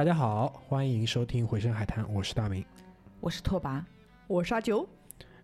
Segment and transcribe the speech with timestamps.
[0.00, 2.64] 大家好，欢迎收听《回声海滩》，我是大明。
[3.20, 3.84] 我是拓跋，
[4.28, 4.88] 我是阿九。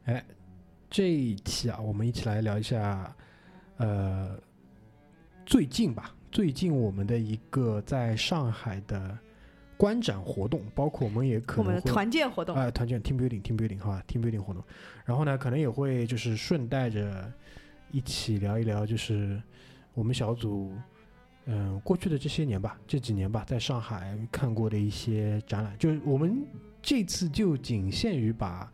[0.07, 0.25] 哎，
[0.89, 3.15] 这一期啊，我们一起来聊一下，
[3.77, 4.35] 呃，
[5.45, 9.19] 最近吧，最近我们的一个在上海的
[9.77, 14.65] 观展活动，包括我们也可能我们的团建活动，啊、团建 team building team building 好吧，team building 活动，
[15.05, 17.31] 然后呢，可能也会就是顺带着
[17.91, 19.39] 一起聊一聊，就是
[19.93, 20.73] 我们小组
[21.47, 26.45] 嗯、过去的这些年吧，这几年吧，在上海看过的一些展览，就是我们
[26.83, 28.71] 这次就仅限于把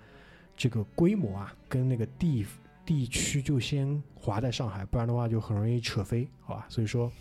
[0.57, 2.47] 这个规模啊跟那个地
[2.85, 6.67] 地区就先划在上海，不然的话就很容易扯飞，好吧？
[6.69, 7.13] 所以说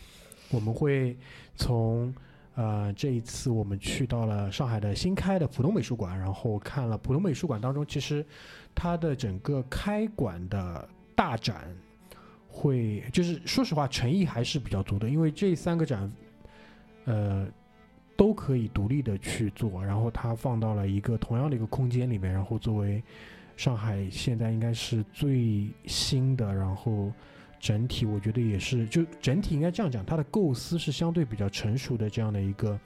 [0.50, 1.18] 我们会
[1.56, 2.14] 从
[2.56, 8.26] 呃，这一次我们去到了上海的新开的浦东美术馆，然后看了浦东美术馆当中，其实
[8.76, 11.74] 它的整个开馆的大展
[12.52, 16.12] 会，就是说实话诚意还是比较足的，因为这三个展，
[17.06, 17.48] 呃，
[18.18, 23.02] 都可以独立的去做，然后它放到了一个同样的一个空间里面，然后作为
[23.56, 27.11] 上海现在应该是最新的，然后
[27.60, 32.78] 整体我觉得也是，就整体应该这样讲，它的构思是相对比较成熟的这样的一个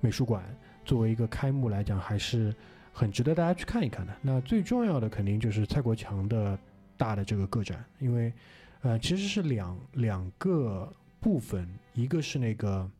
[0.00, 0.44] 美术馆，
[0.84, 2.54] 作为一个开幕来讲，还是
[2.92, 4.16] 很值得大家去看一看的。
[4.22, 6.58] 那最重要的肯定就是蔡国强的
[6.96, 8.32] 大的这个个展，因为
[8.82, 12.90] 呃其实是两两个部分，一个是那个。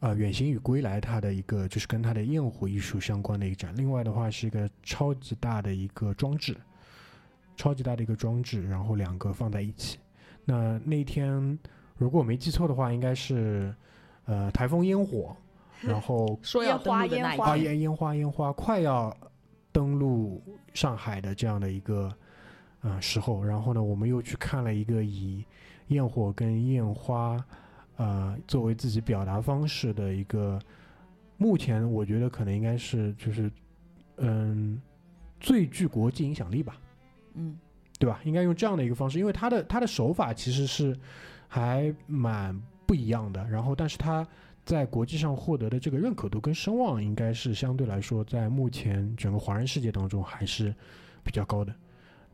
[0.00, 6.54] 呃，《远行与归来》它的一个就是跟它的焰火艺术相关的一个展，另外的话是一个超级大的一个装置，
[7.56, 9.98] 超级大的一个装置，然后两个放在一起。
[10.44, 11.58] 那那天
[11.96, 13.74] 如果我没记错的话，应该是
[14.26, 15.34] 呃台风烟火，
[15.80, 19.16] 然后说要登陆的那一烟花烟烟花烟花快要
[19.72, 20.42] 登陆
[20.74, 22.14] 上海的这样的一个
[22.84, 25.44] 呃时候，然后呢，我们又去看了一个以
[25.88, 27.42] 焰火跟焰花
[27.96, 30.60] 呃作为自己表达方式的一个，
[31.38, 33.50] 目前我觉得可能应该是就是
[34.18, 34.80] 嗯
[35.40, 36.76] 最具国际影响力吧。
[37.34, 37.58] 嗯，
[37.98, 38.20] 对吧？
[38.24, 40.96] 应该用这样的一个方式，因为他的他的手法其实是
[41.48, 42.56] 还蛮
[42.86, 43.42] 不一样的。
[43.48, 44.26] 然后，但是他
[44.64, 50.74] 在国际上获得的这个认可度跟声望，应该是相对来说在目前整个华人世界当中还是
[51.22, 51.74] 比较高的。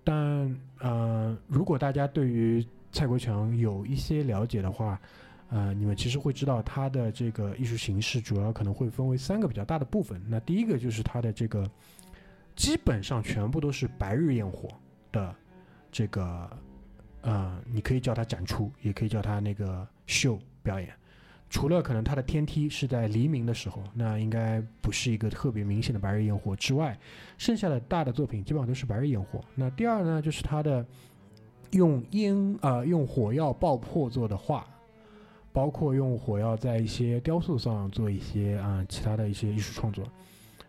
[0.04, 5.00] 但呃，如果大家对于蔡国强有一些了解的话，
[5.48, 10.20] 呃，你们其实会知道他的这个艺术形式主要可能会分为三个比较大的部分。
[10.28, 11.68] 那第一个就是他的这个
[12.54, 14.68] 基本上全部都是白日焰火。
[15.12, 15.34] 的
[15.90, 16.48] 这个
[17.22, 20.88] 呃，你可以叫它展出，也可以叫它那个秀表演。
[21.50, 26.96] 除了可能它的天梯是在黎明的时候，那应该不是一个特别明显的白日焰火之外，
[27.36, 29.40] 剩下的大的作品基本上都是白日焰火。
[29.56, 30.86] 那第二呢，就是它的
[31.72, 34.64] 用烟呃用火药爆破做的画，
[35.52, 40.04] 包括用火药在一些雕塑上做一些啊、呃其他的一些艺术创作。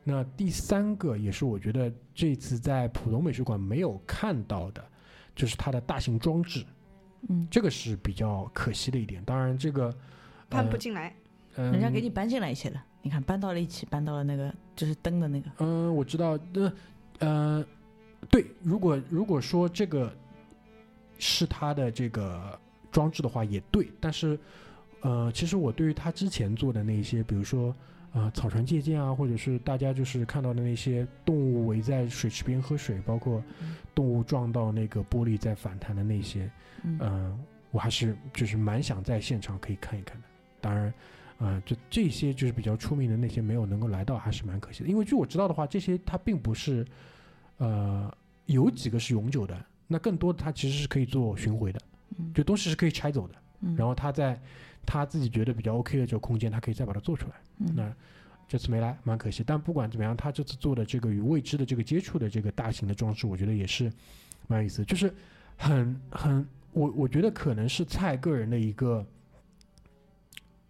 [0.04, 4.84] 那第三个也是我觉得这次在浦东美术馆没有看到的，
[5.36, 6.66] 就是它的大型装置，
[7.30, 9.24] 嗯，这个是比较可惜的一点。
[9.24, 9.96] 当然，这个
[10.58, 11.14] 搬不进来。
[11.56, 16.72] 呃、人家给你搬进来一些了，你看搬到了一起，搬到了那个就是灯的那个，嗯、我知道，那
[17.20, 17.66] 呃，
[18.30, 20.16] 对，如果如果说这个
[21.20, 22.58] 是他的这个
[22.92, 23.92] 装置的话，也对。
[24.00, 24.40] 但是，
[25.02, 27.76] 呃，其实我对于他之前做的那些，比如说
[28.14, 36.50] 啊、草船借箭啊，或者是大家就是看到的那些动物围在水池边喝水，包括嗯动物撞到那个玻璃在反弹的那些，
[36.84, 40.28] 嗯，嗯、我还是就是蛮想在现场可以看一看的。
[40.62, 40.94] 当然，
[41.40, 44.90] 呃，就这些就是比较出名的那些没有能够来到，还是蛮可惜的。
[44.90, 46.86] 因为据我知道的话，这些它并不是，
[47.58, 48.10] 呃，
[48.46, 51.80] 有几个是永久的，那更多的它其实是可以做巡回的，
[52.18, 53.36] 嗯就东西是可以拆走的。
[53.62, 54.40] 嗯然后他在
[54.86, 57.36] 他自己觉得比较 OK 的这个空间，他可以再把它做出来。
[57.60, 57.94] 嗯那
[58.48, 59.44] 这次没来，蛮可惜。
[59.46, 63.90] 但不管怎么样，他这次做的这个与未知的这个接触的这个大型的装置，我觉得也是
[64.48, 65.14] 蛮有意思，就是
[65.56, 69.06] 很很，我我觉得可能是蔡个人的一个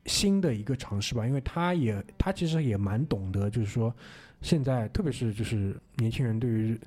[0.05, 3.93] 新的一个尝试吧，因为他也他其实也蛮懂得，就是说
[4.41, 6.79] 现在特别是就是年轻人对于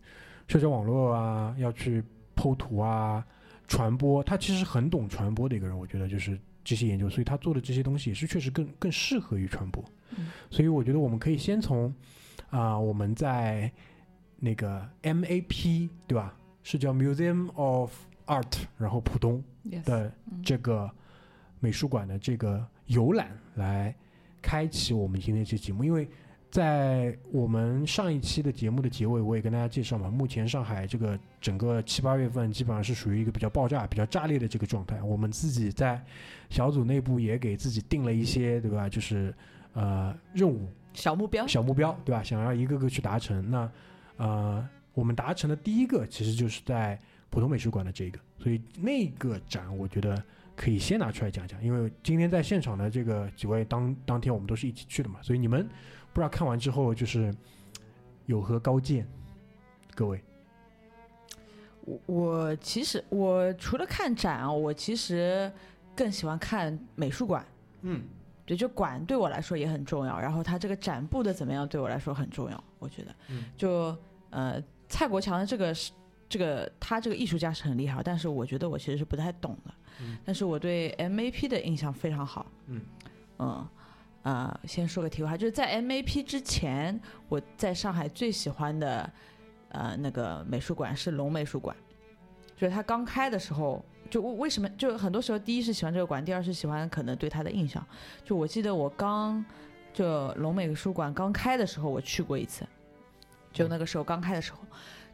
[0.48, 2.02] 社交网络啊要去
[2.34, 3.24] 剖图啊
[3.66, 9.84] 传播，他其实很懂传播的一个人，我觉得就是这些研究，所以他做的这些东西也是确实更更适合于传播。
[10.16, 11.92] 嗯所以我觉得我们可以先从
[12.50, 13.68] 啊、我们在
[14.38, 16.36] 那个 MAP 对吧？
[16.62, 17.92] 是叫 Museum of
[18.26, 19.42] Art，然后浦东
[19.84, 20.88] 的嗯这个
[21.58, 23.94] 美术馆的这个游览来
[24.42, 26.08] 开启我们今天这期节目，因为
[26.50, 35.02] 在我们上一期的节目的结尾，我也跟大家介绍嘛，目前上海这个整个七八月份基本上是属于一个比较爆炸、比较炸裂的这个状态。
[35.02, 36.00] 我们自己在
[36.50, 38.88] 小组内部也给自己定了一些，对吧？
[38.88, 39.34] 就是
[39.72, 42.22] 呃任务小目标，小目标，对吧？
[42.22, 43.50] 想要一个个去达成。
[43.50, 43.68] 那
[44.16, 46.96] 呃，我们达成的第一个其实就是在
[47.30, 50.22] 浦东美术馆的这个，所以那个展我觉得
[50.56, 55.68] 可以先拿出来讲讲，因为今天在现场的这个几位当当天我们都是一起去的嘛，所以你们
[56.12, 57.34] 不知道看完之后就是
[58.26, 59.06] 有何高见，
[59.94, 60.22] 各位。
[61.84, 65.52] 我我其实我除了看展啊，我其实
[65.94, 67.44] 更喜欢看美术馆。
[67.82, 68.02] 嗯，
[68.46, 73.14] 对，就馆对我来说也很重要，然后它这个展布的怎么样对我来说很重要，我觉得。
[73.28, 73.94] 嗯就
[74.30, 75.92] 呃，蔡国强的这个是
[76.34, 79.74] 这个他这个艺术家是很厉害，但是我觉得我其实是不太懂的。
[80.00, 82.44] 嗯但是我对 MAP 的印象非常好。
[82.66, 82.80] 嗯
[83.38, 83.68] 嗯
[84.22, 89.08] 啊、先说个题外话，就是在 MAP 之前，我在上海最喜欢的
[89.68, 91.76] 呃那个美术馆是龙美术馆，
[92.56, 93.84] 就是他刚开的时候。
[94.10, 94.68] 就为为什么？
[94.70, 97.84] 就很多时候，第一是喜欢这个馆，第二是喜欢可能对他的印象。
[98.22, 99.42] 就我记得我刚
[99.94, 102.66] 就龙美术馆刚开的时候，我去过一次，
[103.50, 104.58] 就那个时候刚开的时候，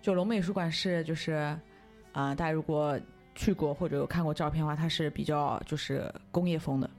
[0.00, 1.32] 就龙美术馆是就是
[2.12, 2.98] 啊、大家如果
[3.34, 6.90] 去过或者有看过照片的话，它是比较就是工业风的，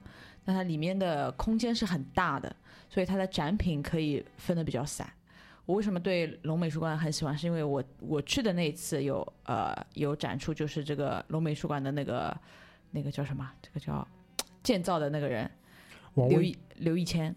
[0.46, 2.56] 那它里面的空间是很大的，
[2.90, 5.12] 所以它的展品可以分的比较散。
[5.66, 7.38] 我为什么对龙美术馆很喜欢？
[7.38, 12.36] 是因为我我去的那一次有呃有展出，就是这个龙美术馆的那个
[12.90, 13.50] 那个叫什么？
[13.62, 14.06] 这个叫
[14.64, 15.50] 建造的那个人
[16.16, 17.36] 刘王威，一刘一谦。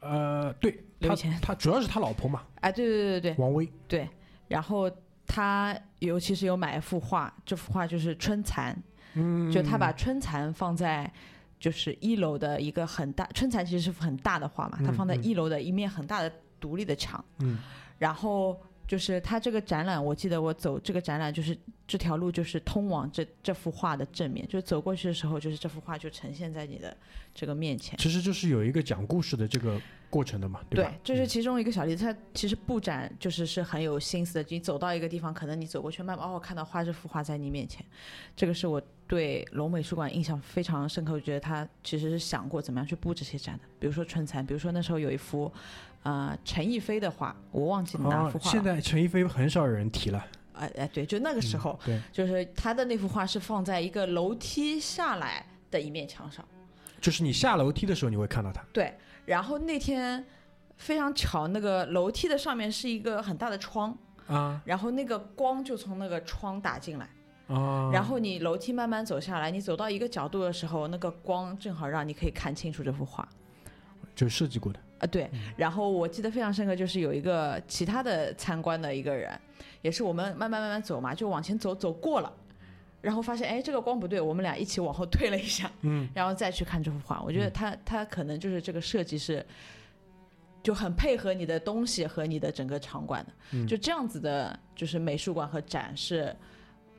[0.00, 3.68] 呃，对刘以前他主要是他老婆嘛，哎，对对对对王威。
[3.88, 4.08] 对，
[4.48, 4.90] 然后
[5.26, 8.76] 他尤其是有买一幅画，这幅画就是春蚕，
[9.14, 11.12] 嗯，就他把春蚕放在
[11.58, 17.58] 就是一楼的一个很大，春蚕其实是幅很大的画嘛，它嗯嗯放在一楼的一面很大的独立的墙，嗯。
[17.98, 21.56] 然后就是他这个展览，我记得我走这个展览，就是
[21.88, 26.94] 这条路就是通往这这幅画的正面，就是走过去的时候，就是这幅画就呈现在你的
[27.34, 27.98] 这个面前。
[27.98, 30.92] 其实就是有一个讲故事的这个过程的嘛，对吧？
[31.02, 32.04] 这是其中一个小例子。
[32.04, 34.46] 它其实布展就是是很有心思的。
[34.48, 37.84] 你走到一个地方，可能你走过去，慢慢哦看到画这幅画在你面前，
[38.34, 41.12] 这个是我对龙美术馆印象非常深刻。
[41.12, 45.52] 我觉得他其实是想过怎么样去布这些展的，比如说春蚕，比如说那时候有一幅
[46.02, 48.50] 呃陈逸飞的画，我忘记哪啊幅，画了。
[48.52, 50.24] 现在陈逸飞很少有人提了，
[50.54, 56.46] 哎哎，对，就那个时嗯候，对，就是他的那幅画是放在一个楼梯下来的一面墙上。
[56.98, 58.92] 就是你下楼梯的时候你会看到他，对，
[59.26, 60.24] 然后那天
[60.76, 63.96] 非常巧，那个楼梯的上面是一个很大的窗，
[64.26, 67.08] 啊然后那个光就从那个窗打进来，
[67.48, 73.28] 啊，然后你楼梯慢慢走下来，你走到一个角度的时候，那个光正好让你可以看清楚这幅画。
[74.14, 79.38] 就设计过的，啊，对，然后我记得非常深刻，就是有一个其他的参观的一个人，
[79.82, 82.32] 也是我们慢慢慢慢走嘛，就往前走，走过了，
[83.06, 87.22] 然后发现哎这个光不对，我们俩一起往后退了一下，嗯，然后再去看这幅画。
[87.22, 89.46] 我觉得嗯他他可能就是这个设计是
[90.60, 96.34] 就很配合你的东西和你的整个场馆的，嗯就这样子的，就是美术馆和展示。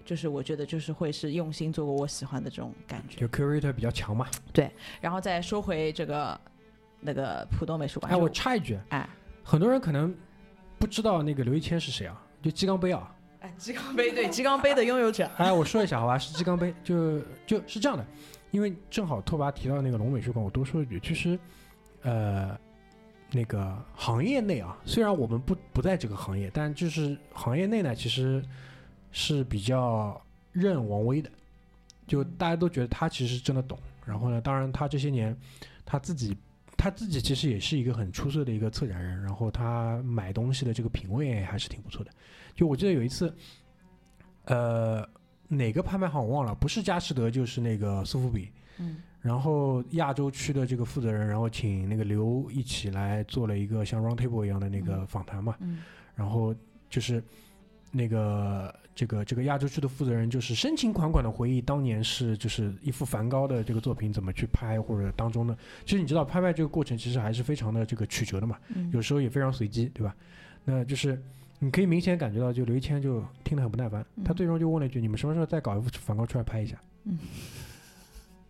[0.05, 4.25] 就是我觉得就是会是用心做过我喜欢的这种感觉，就 curator 比较强嘛。
[4.53, 4.71] 对
[5.01, 6.39] 然后再说回这个
[7.01, 9.05] 那个浦东美术馆，哎，我插一句，哎
[9.43, 10.15] 很多人可能
[10.79, 13.13] 不知道那个刘一谦是谁啊，就鸡缸杯啊。
[13.47, 18.05] 哎，鸡缸杯对鸡缸杯的拥有者，哎，我说一下好吧，是鸡缸杯，就就是这样的，
[18.51, 21.39] 因为正好拓跋提到那个龙美术馆，我多说一句，其实，
[22.01, 22.57] 呃，
[23.31, 28.43] 那个行业内啊，虽然我们不不在这个行业，但就是行业内呢，其实
[29.11, 30.19] 是比较
[30.51, 31.29] 认王威的，
[32.05, 33.79] 就大家都觉得他其实真的懂。
[34.05, 35.37] 然后呢，当然他这些年
[35.85, 36.35] 他自己
[36.77, 42.11] 他自己其实也是一个很出色的一个策展人，然后他买东西的这个品味还是挺不错的。
[42.53, 43.35] 就我记得有一次，
[44.45, 45.07] 呃，
[45.47, 48.49] 哪个拍卖行我忘了，不是佳士得就是那个苏富比。
[48.79, 55.55] 嗯然后亚洲区的这个负责人，然后请那个刘一起来做了一个像 round table 一样的那个嗯访谈嘛。
[55.59, 55.79] 嗯
[56.15, 56.55] 然后
[56.89, 57.21] 就是
[57.91, 70.15] 那个这个这个亚洲区的负责人，就是深情款款的回忆当年是就是一幅梵高的这个作品怎么去拍，或者当中呢，其实你知道拍卖这个过程其实还是非常的这个曲折的嘛，嗯，有时候也非常随机，对吧？
[70.65, 71.21] 那就是
[71.59, 77.17] 你可以明显感觉到，就刘一谦就听得很不耐烦，他嗯最终就问了一句：“你们什么时候再搞一幅梵高出来拍一下？”嗯。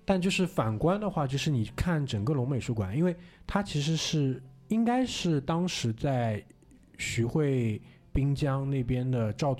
[0.03, 3.13] 但就是反观的话，就是你看整个龙美术馆，因为
[3.45, 6.41] 它其实是应该是当时在
[6.97, 7.81] 徐汇
[8.17, 9.55] 滨江那边的造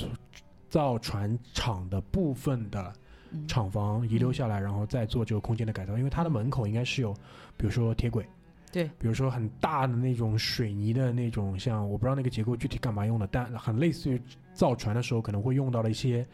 [0.68, 2.92] 造船厂的部分的
[3.30, 3.48] 嗯。
[3.48, 5.96] 厂房遗留下来，然后再做这个空间的改造。
[5.96, 7.14] 因为它的门口应该是有，
[7.56, 8.26] 比如说铁轨，
[8.72, 14.20] 对，比如说很大的那种水泥的那种，像我不知道那个结构具体干嘛用的，但很类似于
[14.56, 16.26] 造船的时候可能会用到的一些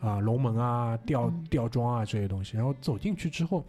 [0.00, 1.46] 啊、龙门啊、吊嗯。
[1.48, 2.58] 吊装啊这些东西。
[2.58, 3.64] 然后走进去之后，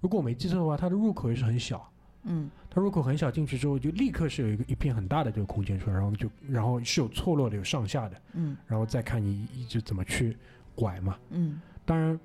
[0.00, 1.86] 如果我没记错的话，它的入口也是很小，
[2.22, 10.34] 嗯它入口很小，进去之后就立刻是有一个一片很大的这个空间出来，然后就然后是有错落的，有上下的，嗯然后再看你一直怎么去
[10.74, 11.18] 拐嘛。
[11.28, 12.18] 嗯当然，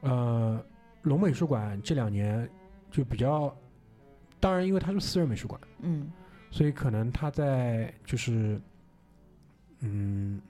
[0.00, 0.64] 呃，
[1.02, 2.48] 龙美术馆这两年
[2.90, 3.54] 就比较，
[4.40, 6.10] 当然因为它是私人美术馆，嗯
[6.50, 8.58] 所以可能他在就是，
[9.80, 10.40] 嗯，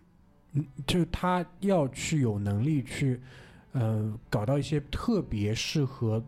[0.52, 3.20] 嗯，就是他要去有能力去，
[3.72, 6.22] 呃，搞到一些特别适合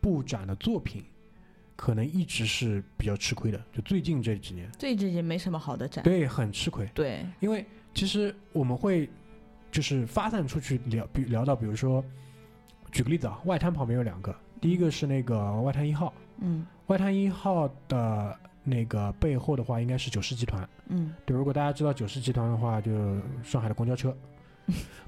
[0.00, 1.02] 布展的作品，
[1.76, 3.60] 可能一直是比较吃亏的。
[3.72, 6.02] 就最近这几年，最近也没什么好的展。
[6.04, 6.88] 对，很吃亏。
[6.94, 7.64] 对，因为
[7.94, 9.08] 其实我们会
[9.70, 12.04] 就是发散出去聊，比聊到比如说，
[12.92, 20.68] 举个例子啊，外滩旁边有两个，第一个是那个外滩一号，嗯外滩一号的那个背后的话，应该是九世集团。
[20.88, 22.92] 嗯对，如果大家知道九世集团的话，就
[23.42, 24.16] 上海的公交车，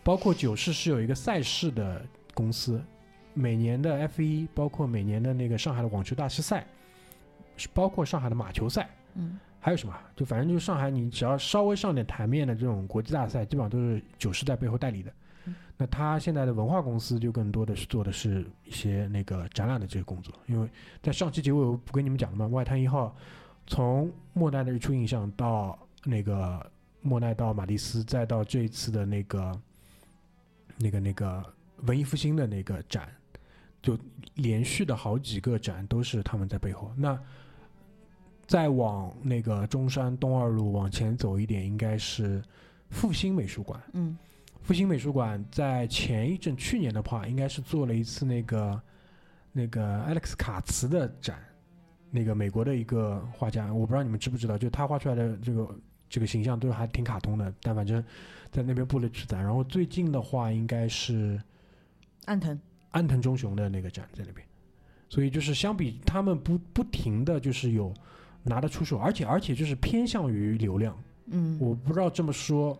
[0.02, 2.04] 包括九世是有一个赛事的
[2.34, 2.82] 公司，
[3.38, 6.66] 每年的 F 一，包括每年的那个上海的网球大师赛，
[7.58, 9.94] 是包括上海的马球赛，嗯还有什么？
[10.14, 15.12] 就反正就是上海，你只要稍微上点台面的这种国际大赛，基本上都是九世在背后代理的
[15.44, 15.54] 嗯。
[15.76, 20.68] 那他现在的文化公司就更多的是做的是一些那个展览的这个工作，因为
[21.02, 22.46] 在上期结尾我不跟你们讲了吗？
[22.46, 23.14] 外滩一号
[23.66, 26.64] 从莫奈的日出印象到那个
[27.02, 29.60] 莫奈到马蒂斯，再到这一次的那个
[30.78, 31.44] 那个那个
[31.82, 33.08] 文艺复兴的那个展，
[33.86, 33.96] 就
[34.34, 36.90] 连续的好几个展都是他们在背后。
[36.96, 37.16] 那
[38.48, 42.42] 再往那个中山东二路往前走一点，应该是
[42.90, 43.80] 复兴美术馆。
[43.92, 44.18] 嗯
[44.62, 48.82] 复兴美术馆在前一阵去年的话，应该是做了一次那个
[49.52, 51.38] 那个 Alex 卡茨的展，
[52.10, 55.78] 那个美国的一个画家，我不知道你们知不知道，就他画出来的这个
[56.08, 58.02] 这个形象都是还挺卡通的，但反正
[58.50, 59.40] 在那边布了去展。
[59.40, 61.40] 然后最近的话，应该是
[62.24, 62.58] 安藤。
[62.96, 64.46] 安藤忠雄的那个展在那边，
[65.10, 67.92] 所以就是相比他们不不停的就是有
[68.42, 72.76] 拿得出手，而且而且就是偏向于流量，嗯，我不知道这么说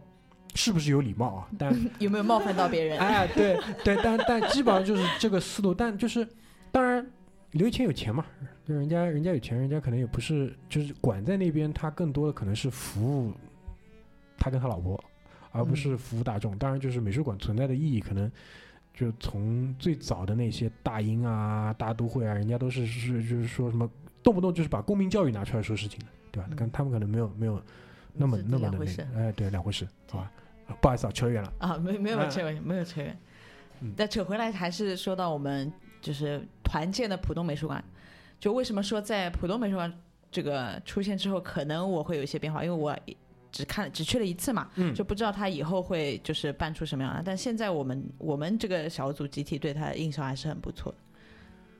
[0.54, 2.98] 是不是有礼貌啊， 但有没有冒犯到别人？
[2.98, 6.26] 哎，对对，但但基本上就是这个思路，但就是
[6.72, 7.06] 当然
[7.50, 8.24] 刘一谦有钱嘛，
[8.64, 13.34] 就人家人家有钱，人家可能也不是就是管在那边，他更多的可能是服务
[14.38, 14.98] 他跟他老婆，
[15.52, 16.56] 而不是服务大众。
[16.58, 18.30] 当然，就是美术馆存在的意义，可能
[18.96, 23.88] 就从最早的那些大英啊、大都会啊，人家都是是就是说什么
[24.22, 26.48] 动不动就是把公民教育拿出来说事情的，对吧？
[26.50, 27.62] 嗯跟他们可能没有没有
[28.14, 30.32] 那么那么的回事个，哎，对，两回事，好吧？
[30.80, 31.52] 不好意思啊，扯远了。
[31.58, 33.16] 啊，没没有哎扯远，没有扯远
[33.82, 33.92] 嗯。
[33.94, 37.84] 但扯回来还是说到我们就是团建的浦东美术馆，
[38.40, 39.92] 就为什么说在浦东美术馆
[40.30, 42.98] 这个出现之后，可能我会有一些变化，因为我
[43.52, 47.22] 只看只去了一次嘛，嗯就不知道他以后会就是办出什么样的。
[47.24, 50.98] 但现在我们我们这个小组集体对他的印象还是很不错的，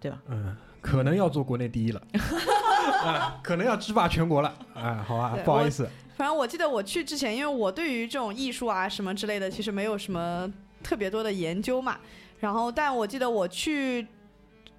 [0.01, 0.23] 对吧？
[0.29, 2.03] 嗯，可能要做国内第一了，
[3.05, 10.51] 啊，可能要制霸全国了，啊，好吧，不好意思，反正我记得我去之前，因为我对于这种艺术啊什么之类的，其实没有什么
[10.83, 11.99] 特别多的研究嘛。
[12.41, 14.07] 然后，但我记得我去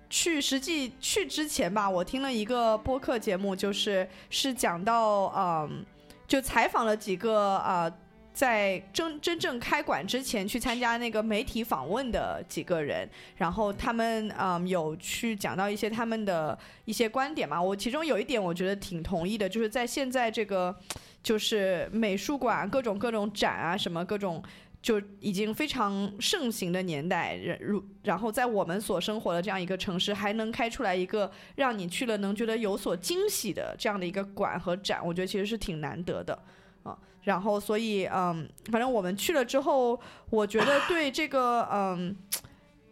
[0.10, 5.84] 去实际去之前吧，我听了一个播客节目，就是是讲到嗯，
[6.27, 7.91] 就采访了几个啊。
[8.38, 16.55] 在真真正开馆之前去参加那个媒体访问的几个人，然后他们嗯有去讲到一些他们的
[16.86, 17.60] 一些观点嘛。
[17.60, 20.75] 我其中有一点我觉得挺同意的，就是在现在这个
[21.24, 24.43] 就是美术馆各种各种展啊，什么各种
[24.88, 36.41] 就已经非常盛行的年代，然如然后在我们所生活的这样一个城市，还能开出来一个让你去了能觉得有所惊喜的这样的一个馆和展，我觉得其实是挺难得的
[36.84, 36.98] 啊。
[37.24, 42.15] 然后所以嗯，反正我们去了之后，我觉得对这个嗯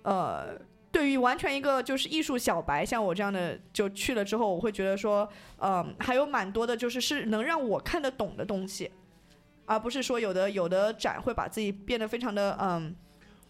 [0.03, 0.59] 呃。
[0.91, 8.89] 对于完全一个就是艺术小白，像我这样的，就去了之后，我会觉得说，嗯，还有蛮多的，就是是能让我看得懂的东西，
[9.65, 12.95] 而不是说有的有的展会把自己变得非常的嗯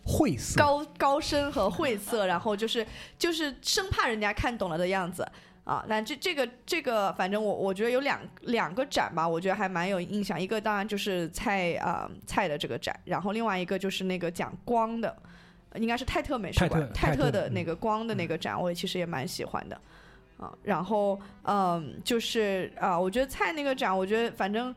[0.03, 2.85] 晦涩，高高深和晦涩，然后就是
[3.17, 5.27] 就是生怕人家看懂了的样子
[5.63, 5.83] 啊。
[5.87, 10.39] 那这这个这个，反正我我觉得有两两个展吧，我觉得还蛮有印象。
[10.39, 15.15] 一个当然就是蔡啊、蔡的这个展，然后另外一个就是那个讲光的，
[15.75, 19.81] 应该是泰特美术馆泰特的嗯那个光的那个展，我也其实也蛮喜欢的。
[20.37, 24.75] 啊，然后嗯，就是啊，我觉得蔡那个展，我觉得反正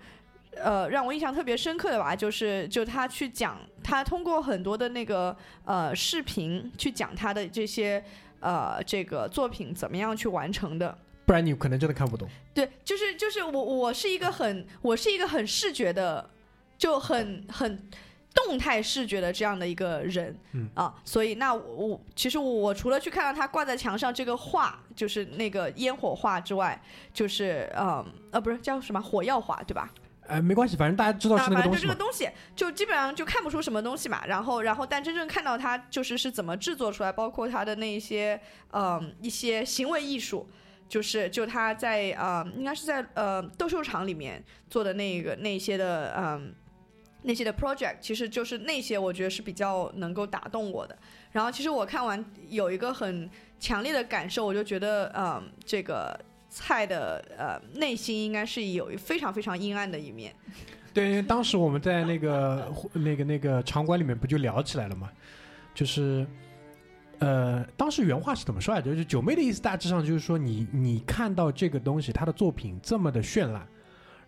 [0.63, 8.03] 呃，让我印象特别深刻的吧，就是就他去讲，他通过很多的那个呃视频去讲他的这些
[8.41, 10.97] 呃这个作品怎么样去完成的。
[11.27, 12.29] 不然你可能真的看不懂。
[12.55, 16.31] 对，就是就是我我是一个很我是一个很视觉的，
[16.79, 17.87] 就很很
[18.35, 26.81] 动态视觉的这样的一个人，嗯啊，所以那我我其实我除了去看到他挂在墙上这个画，就是那个烟火画之外，
[27.13, 29.93] 就是嗯呃不是叫什么火药画对吧？
[30.29, 31.95] 呃，没关系，反正大家知道啊，是那个东西嘛反正就这个。
[31.95, 34.25] 东西，就基本上就看不出什么东西嘛。
[34.27, 38.41] 然后，然后，但真正看到它就是是怎么制作出来，包括它的那一些
[38.73, 40.49] 嗯一些行为艺术，
[40.89, 46.55] 就是就他在呃应该是在呃斗兽场里面做的那个那些的嗯。
[47.23, 50.97] 那些的 project 其实就是那些，我觉得是比较能够打动我的。
[51.33, 56.19] 然后，其实我看完有一个很强烈的感受，我就觉得，嗯，这个
[56.59, 60.35] 菜的呃内心应该是有非常非常阴暗的一面。
[60.93, 65.11] 对，因为当时我们在那个那个那个场馆里面不就聊起来了嘛，
[65.75, 66.27] 就是。
[67.21, 68.93] 呃，当时原话是怎么说来着？
[68.93, 73.67] 就是九妹的意思，大致上就是说你，你看到这个东西，它的作品这么的绚烂，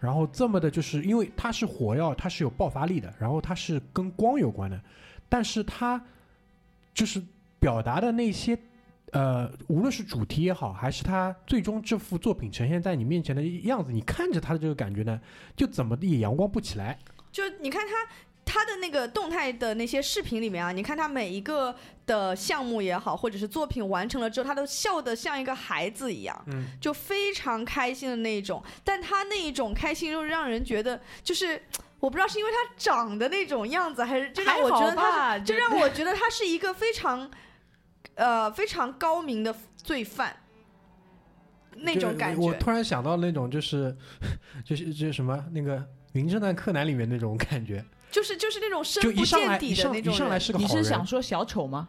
[0.00, 4.80] 然后这么的，就是因为它是火药，它是有爆发力的，然后它是跟光有关的，
[5.28, 6.04] 但是它
[6.92, 7.22] 就是
[7.60, 8.58] 表达的那些，
[9.12, 15.20] 呃，无论是主题也好，还是他最终这幅作品呈现在你面前的样子，你看着他的这个感觉呢，
[15.56, 16.98] 就怎么地也阳光不起来。
[17.32, 17.94] 就你看他
[18.44, 21.74] 他的那个动态的那些视频里面啊，你看他每一个
[22.06, 28.62] 的项目也好，或者是作品完成了之后，他都笑得像一个孩子一样，嗯，就非常开心的那一种。
[28.84, 31.62] 但他那一种开心，又让人觉得就是。
[32.00, 37.30] 我不知道是因为他长的那种样子，还是就让我觉得他就让我觉得他是一个非常，
[38.20, 40.36] 呃，非常高明的罪犯，
[41.76, 42.42] 那种感觉。
[42.42, 43.96] 我突然想到那种就是
[44.62, 45.78] 就是就是什么那个
[46.12, 50.38] 《名侦探柯南》里面那种感觉， 就是就是那种深不见底的那种一上来人。
[50.38, 51.88] 你是个好人，是想说小丑吗？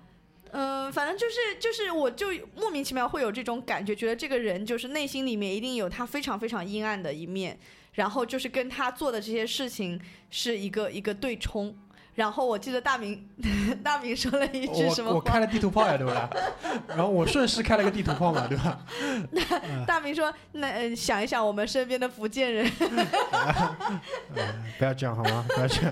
[0.52, 7.60] 嗯，反正就是就是，我就莫名其妙会有这种感觉，觉得这个人就是内心里面一定有他非常非常阴暗的一面，
[7.94, 11.76] 然后就是跟他做的这些事情是一个一个对冲。
[12.14, 13.28] 然后我记得大明
[13.84, 15.12] 大明说了一句什么话？
[15.12, 16.30] 我我开了地图炮呀，对吧？
[16.88, 18.80] 然后我顺势开了个地图炮嘛，对吧？
[19.32, 19.42] 那
[19.86, 22.70] 大明说：“那、呃想一想我们身边的福建人，
[24.36, 24.46] 嗯
[24.78, 25.46] 不要这样好吗？
[25.50, 25.92] 不要这样。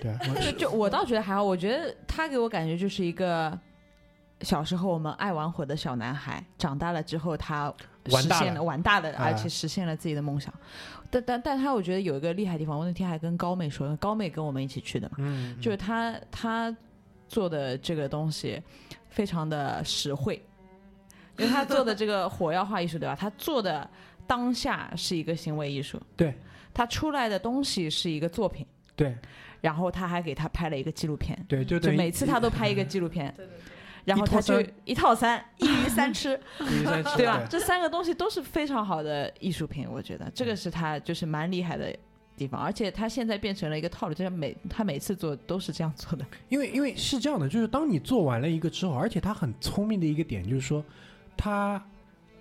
[0.00, 3.56] 对，我就就我倒觉得还好，我觉得他给我感觉就是一个
[4.42, 7.72] 小时候我们爱玩火的小男孩，长大了之后他
[8.10, 10.52] 完大了实现了玩大的，啊而且实现了自己的梦想。
[11.10, 16.74] 但但但他我觉得有一个厉害的地方，我那天还跟高妹说，高妹跟我们一起去的嘛，嗯，就是他他
[17.28, 18.62] 做的这个东西
[19.08, 20.42] 非常的实惠，
[21.36, 23.16] 因为他做的这个 火药画艺术对吧？
[23.18, 23.88] 他做的
[24.26, 26.34] 当下是一个行为艺术，对，
[26.72, 29.16] 他出来的东西是一个作品，对
[29.60, 33.34] 然后他还给他拍了一个纪录片，对，就等于就每次他都拍一个纪录片，
[34.04, 36.38] 然后他就一套三，一鱼三吃。
[37.16, 37.42] 对吧？
[37.48, 41.94] 这三个东西都是非常好的艺术品，我觉得这个是他就是蛮厉害的
[42.36, 46.24] 地方，而且他现在变成了一个套路，就是每他每次做都是这样做的。
[46.48, 50.84] 因为因为是这样的，就是当你做完了一个之后，而且他很聪明的一个点就是说，
[51.36, 51.82] 他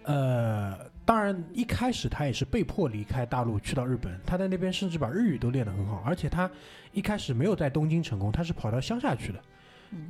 [0.03, 6.49] 呃，当然一开始他也是被迫离开大陆去到日本，他在那边甚至把日语都练得很好，而且他
[6.93, 9.43] 一开始没有在东京成功，他是跑到乡下去的，嗯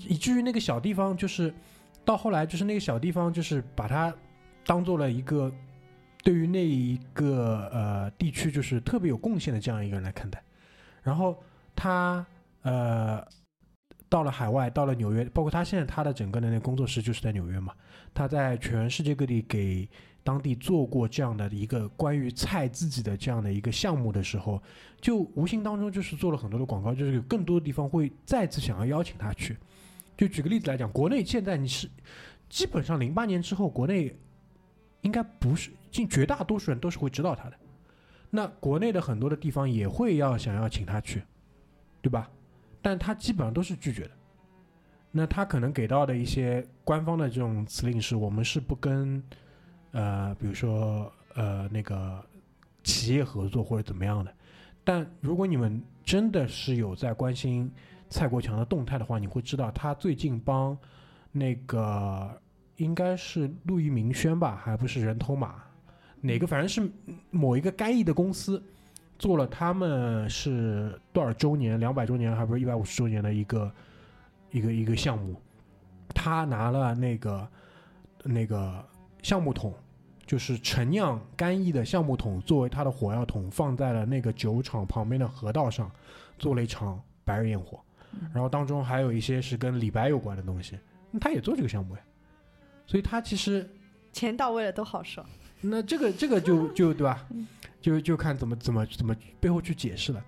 [0.08, 1.54] 以至于那个小地方就是
[2.04, 4.13] 到后来就是那个小地方就是把它
[4.65, 5.52] 当做了一个
[6.24, 10.44] 对于那一个呃地区就是特别有贡献的这样一个人来看待，
[11.02, 11.42] 然后
[11.76, 12.26] 他
[12.63, 13.26] 呃
[14.10, 17.74] 到了海外，到了纽约，包括他现在他的整个的那个工作室就是在纽约嘛，
[18.13, 19.88] 他在全世界各地给
[20.24, 24.62] 当地做过这样的一个关于菜自己的这样的一个项目的时候，
[25.00, 29.58] 就无形当中就是做了很多的广告，就是有更多的地方会再次想要邀请他去。
[30.19, 31.89] 就举个例子来讲，国内现在你是
[32.49, 34.13] 基本上零八年之后，国内
[34.99, 37.55] 应该不是，近绝大多数人都是会知道他的。
[38.29, 41.23] 那国内的很多的地方也会要想要请他去，
[42.01, 42.29] 对吧？
[42.82, 44.12] 但他基本上都是拒绝的。
[45.10, 49.23] 那他可能给到的一些官方的这种指令是，我们是不跟
[49.93, 52.21] 呃，比如说呃那个
[52.84, 54.34] 企业合作或者怎么样的。
[54.84, 57.71] 但如果你们真的是有在关心
[58.10, 60.78] 蔡国强的动态的话，你会知道他最近帮
[61.32, 62.30] 那个
[62.78, 65.56] 应该是路易明轩吧，还不是人头马，
[66.22, 66.91] 哪个反正是
[67.30, 68.62] 某一个干邑的公司
[69.17, 73.72] 做了他们是多少周年，两百周年还不是一百五十周年的一个
[74.52, 75.36] 一个一个项目，
[76.15, 77.48] 他拿了那个
[78.24, 78.84] 那个
[79.22, 79.74] 橡木桶，
[80.26, 85.91] 就是陈酿干邑的橡木桶作为他的火药桶，放在了那个酒厂旁边的河道上，
[86.38, 87.80] 做了一场白日焰火，
[88.34, 90.77] 然后当中还有一些是跟李白有关的东西，
[91.19, 92.01] 他也做这个项目呀，
[92.86, 93.69] 所以他其实
[94.12, 95.25] 钱到位了都好说。
[95.62, 97.27] 那这个这个就就对吧？
[97.82, 100.23] 就就看怎么怎么怎么背后去解释了。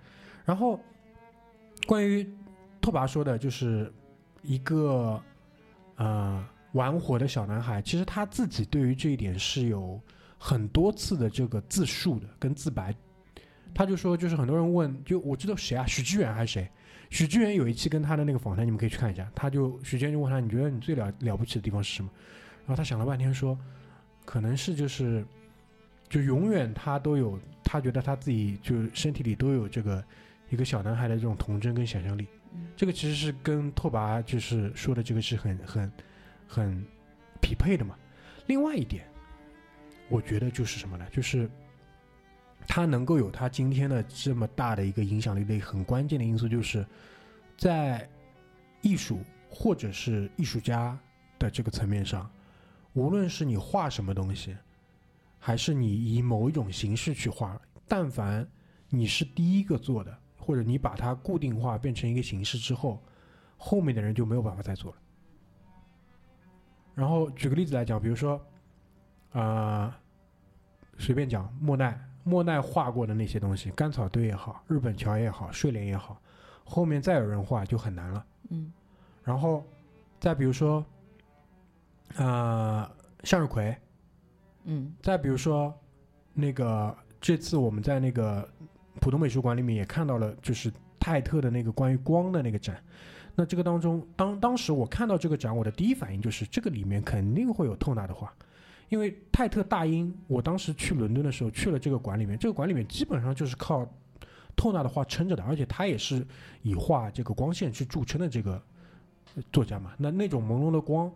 [0.45, 0.79] 然后
[1.85, 2.27] 关于
[2.81, 3.91] 拓跋说的就是
[4.41, 5.21] 一个
[5.95, 9.99] 呃玩火的小男孩，其实他自己对于这一点是有
[10.37, 12.93] 很多次的这个自述的跟自白。
[13.73, 16.69] 他就说，就是很多人问，就我知道谁啊，许知远还是谁？
[17.11, 19.29] 许知远有一期跟他的那个访谈，你们可以去看一下。
[19.35, 22.09] 他就许知远就问他，你觉得你最了了不起的地方是什么？
[22.61, 23.55] 然后他想了半天说，
[24.25, 25.23] 可能是就是，
[26.07, 30.03] 就永远他都有，他觉得他自己就身体里都有这个
[30.49, 32.25] 一个小男孩的这种童真跟想象力。
[32.77, 35.91] 这个其实是跟拓跋就是说的这个是很很
[36.47, 36.85] 很
[37.41, 37.95] 匹配的嘛。
[38.45, 39.03] 另外一点，
[40.07, 41.05] 我觉得就是什么呢？
[41.11, 41.49] 就是
[42.67, 46.85] 他能够有他今天的这么大的一个影响力的很关键的因素，就是
[47.57, 48.09] 在
[48.81, 49.19] 艺术
[49.49, 50.97] 或者是艺术家
[51.37, 52.29] 的这个层面上，
[52.93, 54.55] 无论是你画什么东西，
[55.37, 58.47] 还是你以某一种形式去画，但凡
[58.89, 63.01] 你是第一个做的，或者你把它固定化变成一个形式之后，
[63.57, 64.97] 后面的人就没有办法再做了。
[66.93, 68.39] 然后举个例子来讲，比如说，
[69.31, 69.97] 啊、
[70.97, 76.21] 随便讲莫奈，莫奈画过的那些东西，甘草堆也好，日本桥也好，睡莲也好，
[76.63, 78.25] 后面再有人画就很难了。
[78.49, 78.71] 嗯
[79.23, 79.63] 然后
[80.19, 80.83] 再比如说，
[82.15, 82.91] 啊，
[83.23, 83.75] 向日葵，
[84.63, 85.73] 嗯再比如说，
[86.33, 88.47] 那个这次我们在那个
[88.99, 92.83] 浦东美术馆里面也看到了，就是泰特的那个关于光的那个展。
[93.35, 98.33] 那这个当中，当当时我看到这个展，我的第一反应就是这个里面肯定会有透纳的画，
[98.91, 103.87] 因为泰特大英，我当时去伦敦的时候去了这个馆里面，这个馆里面基本上就是靠
[104.53, 106.27] 透纳的画撑着的，而且他也是
[106.61, 108.61] 以画这个光线去著称的这个
[109.35, 109.93] 呃作家嘛。
[109.97, 111.09] 那那种朦胧的光，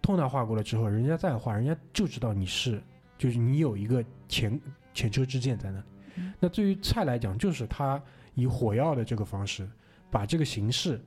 [0.00, 2.82] 透纳画过了之后，人家再画，人家就知道你是，
[3.18, 4.58] 就是你有一个前
[4.94, 5.84] 前车之鉴在那里。
[6.16, 8.02] 嗯那对于菜来讲，就是他
[8.34, 9.68] 以火药的这个方式，
[10.10, 10.98] 把这个形式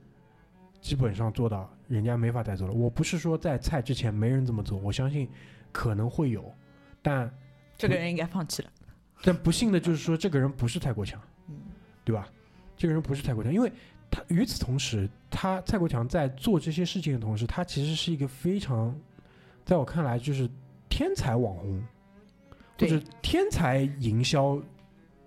[0.80, 2.72] 基本上做到人家没法再做了。
[2.72, 5.28] 我不是说在菜之前没人这么做，我相信
[5.74, 6.54] 可能会有，
[7.02, 7.28] 但
[7.76, 8.70] 这个人应该放弃了。
[9.24, 11.56] 但不幸的就是说，这个人不是蔡国强，嗯
[12.04, 12.28] 对吧？
[12.76, 13.72] 这个人不是蔡国强，因为
[14.08, 18.94] 他与此同时，他蔡国强在做这些事情的同时，他其实是一个非常，
[19.64, 20.48] 在我看来就是
[20.88, 21.82] 天才网红，
[22.50, 24.62] 或对者天才营销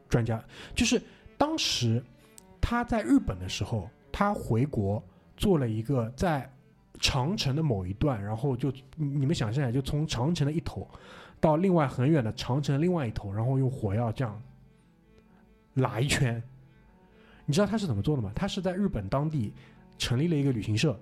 [0.08, 0.42] 专家。
[0.74, 1.02] 就是
[1.38, 2.02] 当时
[2.62, 5.04] 他在日本的时候，他回国
[5.36, 6.50] 做了一个在
[7.00, 10.88] 长城的某一段，然后就你们想象一下，就从长城的一头
[11.40, 14.42] 到另外很远的长城另外一头，然后用火药这样
[15.76, 16.42] 拉一圈。
[17.46, 18.32] 你知道他是怎么做的吗？
[18.36, 19.54] 他是在日本当地
[19.98, 21.00] 成立了一个旅行社，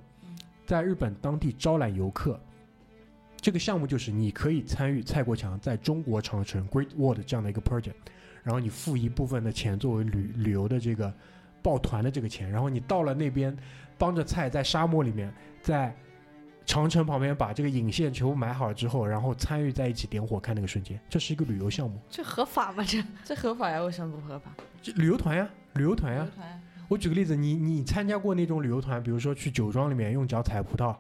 [0.65, 2.39] 在日本当地招揽游客。
[3.38, 7.93] 这个项目就是你可以参与蔡国强在中国长城 Great Wall 的这样的一个 project，
[8.43, 11.13] 然后你付一部分的钱作为旅旅游的这个
[11.62, 13.55] 报团的这个钱，然后你到了那边
[13.97, 15.34] 帮着蔡在沙漠里面，
[15.65, 15.91] 在
[16.63, 22.84] 长城旁边把这个引线全部埋好了之后，然后参与在一起点火看那个瞬间，这是一个旅游项目，这合法吗？
[22.84, 23.82] 这这合法呀？
[23.82, 24.51] 为什么不合法？
[24.80, 26.36] 这旅游团呀，旅游团呀旅游。
[26.36, 30.95] 团我举个例子，你你参加过那种旅游团，比如说去酒庄里面用脚踩葡萄，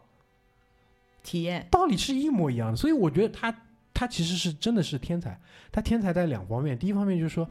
[1.21, 2.75] 体验，道理是一模一样的。
[2.75, 3.55] 所以我觉得他
[3.93, 5.39] 他其实是真的是天才，
[5.71, 7.47] 他天才在两方面，第一方面就是说，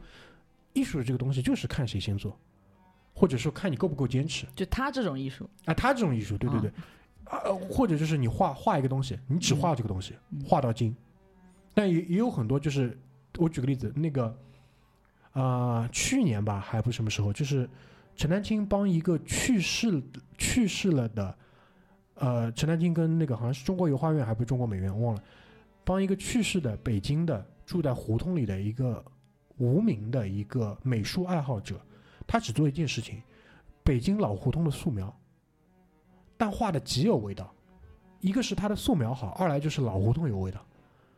[0.73, 2.37] 艺术这个东西就是看谁先做，
[3.13, 5.73] 或者说看你够不够坚持就他这种艺术，啊。
[5.73, 6.73] 他这种艺术，对对对，啊，
[7.29, 10.95] 呃或者就是你画画一个东西，你只画这个东西，嗯画到精。
[11.73, 12.97] 但也也有很多，就是
[13.37, 14.33] 我举个例子，那个，
[15.33, 17.69] 呃，去年吧，还不是什么时候，就是
[18.15, 20.01] 陈丹青帮一个去世
[20.37, 21.37] 去世了的，
[22.13, 25.23] 呃，陈丹青跟那个好像是中国油画院还不是中国美院，忘了，
[25.83, 29.03] 帮一个去世的北京的住在胡同里的一个
[29.57, 31.77] 无名的一个美术爱好者，
[32.25, 33.21] 他只做一件事情，
[33.83, 35.13] 北京老胡同的素描，
[36.45, 37.51] 但画的极有味道。
[38.19, 40.63] 一个是他的素描好，二来就是老胡同有味道，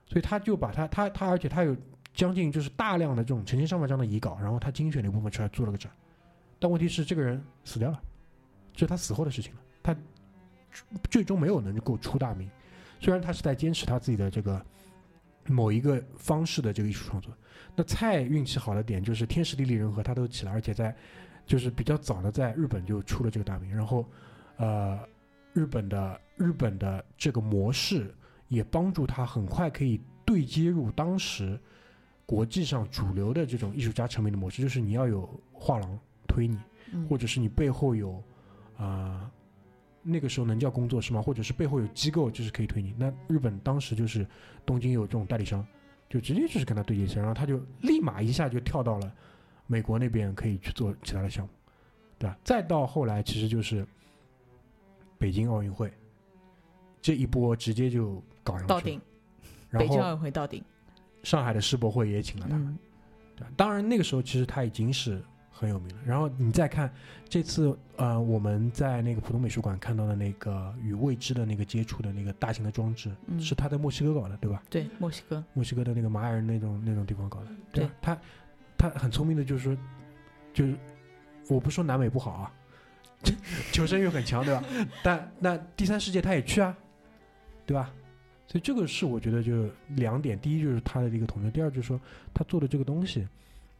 [0.06, 1.76] 所以他就把他他他，而且他有
[2.13, 5.92] 将近就是大量的这种成千上万张的遗稿，然后他精选了一部分出来做了个展。
[6.60, 8.02] 但问题是这个人死掉了，
[8.72, 9.96] 这是他死后的事情了，他
[11.10, 12.50] 最终没有能够出大名。
[13.02, 14.66] 虽然他是在坚持他自己的这个
[15.46, 17.34] 某一个方式的这个艺术创作，
[17.76, 20.96] 那蔡运气好的点就是天时地利人和他都起了，而且在
[21.46, 24.06] 就是比较早的在日本就出了这个大名，然后
[24.58, 25.00] 呃
[25.58, 28.13] 日本的日本的这个模式
[28.48, 31.60] 也帮助他很快可以对接入当时
[32.28, 36.60] 国际上主流的这种艺术家成名的模式，就是你要有画廊推你，
[36.93, 38.12] 嗯或者是你背后有
[38.78, 39.32] 啊、呃
[40.04, 41.22] 那个时候能叫工作室吗？
[41.22, 42.93] 或者是背后有机构就是可以推你。
[42.98, 44.26] 那日本当时就是
[44.65, 45.65] 东京有这种代理商，
[46.08, 49.12] 就直接就是跟他对接起来，然后他就立马一下就跳到了
[49.65, 51.52] 美国那边可以去做其他的项目。
[52.20, 52.38] 对吧？
[52.43, 53.86] 再到后来，其实就是
[55.17, 55.91] 北京奥运会
[57.01, 59.01] 这一波直接就搞上去了到顶，
[59.69, 60.63] 然北京奥后运会到顶。
[61.23, 62.77] 上海的世博会也请了他，嗯，
[63.36, 63.51] 对吧？
[63.58, 66.01] 当然那个时候其实他已经是很有名了。
[66.06, 66.89] 然后你再看
[67.27, 74.63] 这次呃我们在那个浦东美术馆看到的那个与未知的那个接触的那个大型的装置，嗯是他在墨西哥搞的，对吧？
[74.69, 75.43] 对，墨西哥。
[75.53, 78.17] 墨西哥的那个玛雅人那种那种地方搞的，对吧对他
[78.77, 79.77] 他很聪明的，就是说，
[80.53, 80.75] 就是
[81.49, 82.53] 我不说南美不好啊，
[83.72, 84.63] 求生欲很强，对吧？
[85.04, 86.76] 但那第三世界他也去啊，
[87.66, 87.94] 对吧？
[88.48, 92.00] 所以这个是我觉得就两点，第一就是他的一个统一，第二就是说
[92.34, 93.28] 他做的这个东西，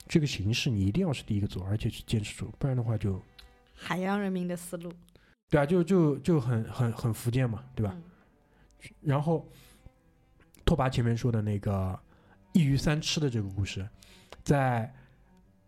[0.08, 3.22] 这个形式你一定要是第一个做，而且去坚持住，不然的话就
[3.74, 4.92] 海洋人民的思路，
[5.50, 7.94] 对啊，就就就很很很福建嘛，对吧？
[7.96, 8.04] 嗯
[9.02, 9.46] 然后
[10.64, 12.00] 拓跋前面说的那个
[12.54, 13.86] 一鱼三吃的这个故事，
[14.44, 14.94] 在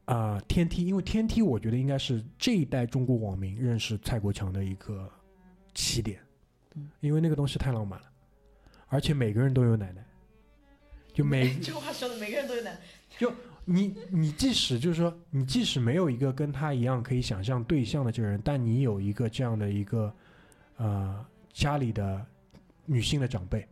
[0.10, 5.08] 呃天梯，因为天梯我觉得应该是这一代中国网民认识蔡国强的一个
[5.76, 6.20] 起点，
[6.76, 8.06] 嗯因为那个东西太浪漫了，
[8.88, 10.04] 而且每个人都有奶奶，
[11.14, 12.80] 就每 这话说的每个人都有奶奶，
[13.18, 13.32] 就。
[13.66, 20.12] 你你即使就是说，你即使没有一个跟他一样可以想象对象的这个人，但你有一个这样的一个
[20.78, 22.26] 呃家里的
[22.88, 23.68] 女性的长辈，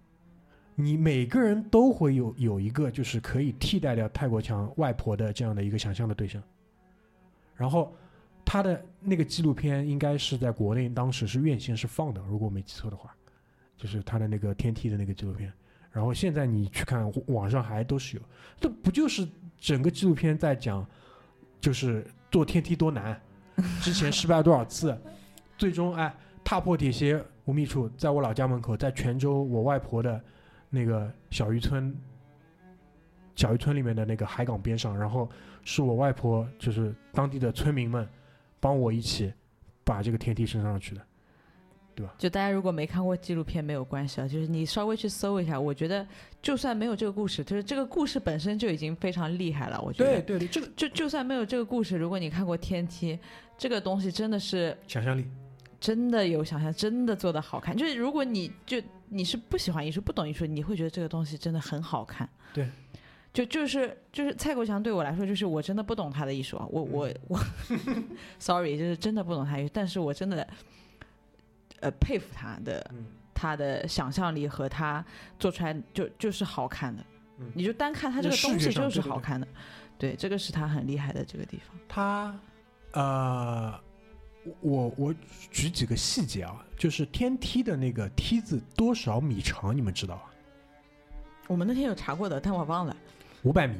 [0.80, 6.42] 你每个人都会有有一个就是可以替代掉泰国强外婆的这样的一个想象的对象。
[7.56, 7.92] 然后
[8.46, 13.12] 他的那个纪录片应该是在国内当时是院线是放的，如果我没记错的话，
[13.76, 15.52] 就是他的那个天梯的那个纪录片。
[15.92, 18.24] 然后现在你去看网上还都是有，
[18.60, 20.88] 这不就是整个纪录片在讲，
[21.60, 23.20] 就是坐天梯多难，
[23.82, 24.96] 之前失败了多少次，
[25.58, 30.24] 最终哎踏破铁鞋无觅处，在我老家门口，在泉州我外婆的
[30.70, 31.96] 那个小渔村，
[33.36, 35.30] 小渔村里面的那个海港边上，然后
[35.64, 38.08] 是我外婆就是当地的村民们
[38.60, 39.34] 帮我一起
[39.84, 41.02] 把这个天梯升上去的。
[41.96, 46.06] 对吧就大家如果没看过纪录片没有关系啊，就是你稍微去搜一下，我觉得
[46.44, 49.82] 就算没有这个故事，就是这个故事本身就已经非常厉害了。
[49.82, 53.16] 我觉得，对对，这个就就算没有这个故事，如果你看过《天梯》，
[53.58, 55.26] 这个东西真的是想象力，
[55.80, 57.76] 真的有想象，真的做的好看。
[57.76, 62.28] 就是如果你就你是不喜欢艺术、不懂艺术，你会觉得这个东西真的很好看。
[62.54, 62.70] 对。
[63.34, 67.40] 就就是就是蔡国强对我来说，就是我真的不懂他的艺术啊，我我我，
[68.40, 70.48] sorry，就是真的不懂他艺术，但是我真的，
[71.82, 75.06] 呃，佩服他的嗯他的想象力和他
[75.38, 77.06] 做出来就就是好看的，
[77.38, 79.48] 嗯你就单看他这个东西就是上对对对好看的，
[80.00, 81.78] 对，这个是他很厉害的这个地方。
[81.88, 82.36] 他
[82.94, 83.80] 呃，
[84.62, 85.14] 我我
[85.52, 90.26] 举几个细节啊，就是天梯的那个梯子多少米长，你们知道啊？
[91.48, 92.96] 我们那天有查过的，但我忘了。
[93.44, 93.76] 五百米，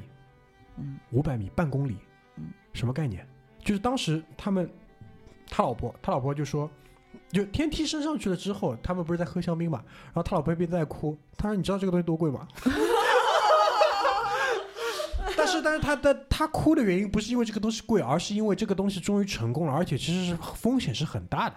[0.78, 1.98] 嗯五百米，半公里，
[2.38, 3.28] 嗯，什么概念？
[3.64, 4.70] 就是当时他们，
[5.50, 6.70] 他老婆，他老婆就说，
[7.30, 12.48] 就天梯升上去了之后，他们不是在喝香槟嘛，然后他老婆一边在哭，他说：“你知道这个东西多贵吗？”
[15.36, 21.56] 但是，但是他的他哭的原因不是因为这个东西贵，而是因为这个东西终于成功了，而且其实是风险是很大的，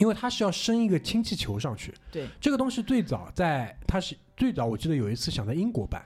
[0.00, 1.94] 因为它是要升一个氢气球上去。
[2.10, 6.04] 对，这个东西最早在它是最早，我记得有一次想在英国办，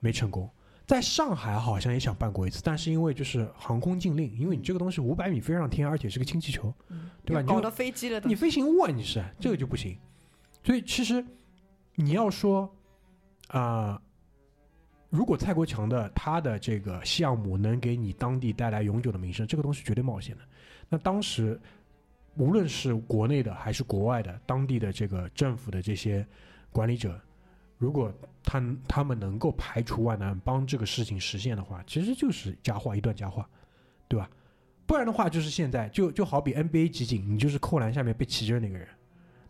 [0.00, 0.50] 没成功。
[0.84, 6.74] 在上海好像也想办过一次，但是因为就是航空禁令，因为你这个东西五百米飞上天，而且是个氢气球，
[7.24, 7.40] 对吧？
[7.40, 8.34] 你搞到飞机了你。
[8.34, 9.96] 飞行物啊，你是这个就不行。
[10.64, 11.24] 所以其实
[11.94, 12.68] 你要说
[13.48, 14.00] 啊、
[15.10, 20.42] 如果蔡国强的他的这个项目能给你当地带来永久的名声，这个东西绝对冒险的。
[20.88, 21.60] 那当时
[22.36, 26.26] 无论是国内的还是国外的当地的这个政府的这些
[26.70, 27.20] 管理者，
[27.78, 33.48] 如果他他们能够排除万难帮这个事情实现的话，其实就是佳话一段佳话，
[34.08, 34.28] 对吧？
[34.86, 38.86] 不然的话，就是现在就就好比 NBA 集锦，你就是扣篮下面被骑着那个人，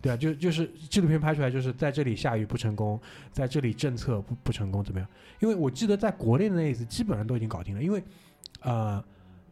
[0.00, 3.00] 对啊，就就是纪录片拍出来就是在这里下雨不成功，
[3.32, 5.08] 在这里政策不不成功怎么样？
[5.40, 8.02] 因为我记得在国内的那一次基本上都已经搞定了，因为
[8.60, 9.02] 呃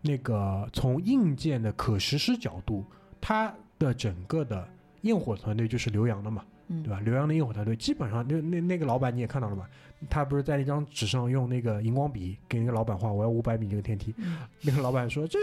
[0.02, 2.84] 那个从硬件的可实施角度，
[3.20, 4.66] 它的整个的
[5.02, 7.00] 焰火团队就是刘洋的嘛，嗯，对吧？
[7.04, 9.66] 刘洋的焰火团队基本上那那那个老板你也看到了嘛，
[10.08, 15.38] 他不是在那张纸上用那个荧光笔给那个老板画我要五百米这个天梯，嗯 那个老板说这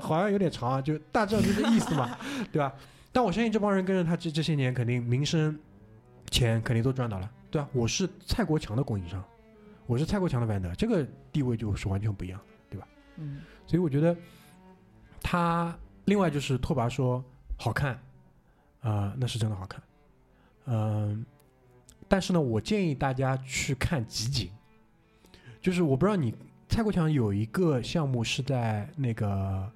[0.00, 2.16] 好像有点长啊，就大致上就这意思嘛，
[2.52, 2.72] 对吧？
[3.12, 5.56] 但我相信这帮人跟着他这这些年肯定名声、
[6.30, 7.68] 钱肯定都赚到了，对吧？
[7.72, 9.22] 我是蔡国强的供应商，
[9.86, 12.40] 我是蔡国强的 vendor，这个地位就是完全不一样。
[12.68, 14.16] 对吧嗯所以我觉得
[15.22, 17.24] 他另外就是拓跋说
[17.56, 17.98] 好看，
[18.80, 19.82] 啊、那是真的好看，
[20.66, 21.24] 嗯、
[22.08, 24.50] 但是呢，我建议大家去看集锦，
[25.60, 26.34] 就是我不知道你
[26.68, 29.70] 蔡国强有一个项目是在那个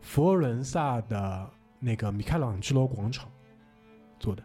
[0.00, 3.28] 佛罗伦萨的那个米开朗基罗广场
[4.18, 4.42] 做的。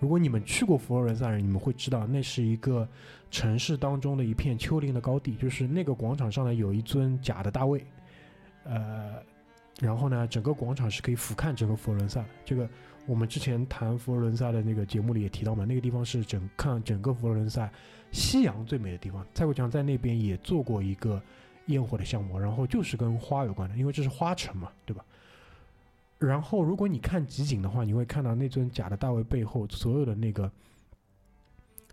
[0.00, 2.88] 如果你们去过佛罗伦萨人，你们会知道那是一个
[3.32, 7.84] 城市当中的一片丘陵的高地，就是那个广场上呢有一尊假的大卫，
[8.62, 9.16] 呃，
[9.78, 12.24] 然后呢整个广场是可以俯瞰整个佛罗伦萨。
[12.44, 12.68] 这个
[13.06, 17.70] 我们之前谈佛罗伦萨的那个节目里也提到嘛，那个地方是整看整个佛罗伦萨
[18.12, 19.24] 夕阳最美的地方。
[19.34, 21.22] 蔡国强在那边也做过一个
[21.66, 25.04] 焰火的项目，然后就是跟花有关的，因为这是花城嘛，对吧？
[26.18, 30.50] 然后如果你看集锦的话，你会看到那尊假的大卫背后所有的那个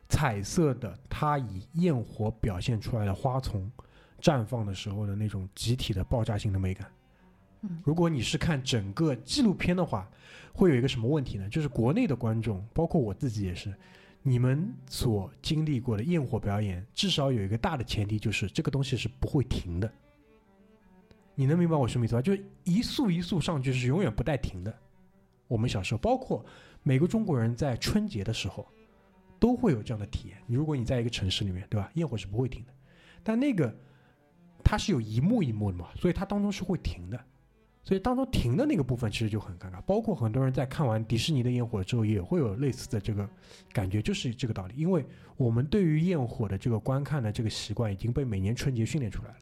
[0.10, 3.71] 彩色的，它以焰火表现出来的花丛
[4.19, 6.89] 绽放的时候的那种集体的爆炸性的美感。
[7.84, 10.10] 如果你是看整个纪录片的话，
[10.54, 11.47] 会有一个什么问题呢？
[11.49, 13.73] 就是国内的观众，包括我自己也是，
[14.21, 19.91] 你们所经历过的焰火表演，至少有一个大的前提，就是这个东西是不会停的。
[21.36, 22.21] 你能明白我什么意思吧？
[22.21, 24.73] 就是一束一束上去是永远不带停的。
[25.47, 26.43] 我们小时候，包括
[26.82, 28.65] 每个中国人在春节的时候，
[29.38, 30.38] 都会有这样的体验。
[30.47, 31.91] 如果你在一个城市里面，对吧？
[31.95, 32.73] 焰火是不会停的，
[33.21, 33.75] 但那个
[34.63, 37.25] 它是有一幕一幕的嘛，所以它当中是会停的。
[37.86, 39.80] 所以当中停的那个部分其实就很尴尬。
[39.84, 43.30] 包括很多人在看完迪士尼的焰火之后，也会有类似的这个
[43.71, 44.74] 感觉，就是这个道理。
[44.76, 45.06] 因为
[45.38, 49.36] 我们对于焰火的这个观看的这个习惯已经被每年春节训练出来了，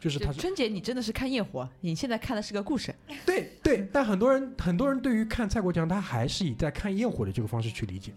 [0.00, 2.94] 就是它就是春节你真的是看焰火，你现在看的是个故事。
[3.26, 8.14] 对对，但很多人很多人对于看蔡国强，他还是以在看焰火的这个方式去理解，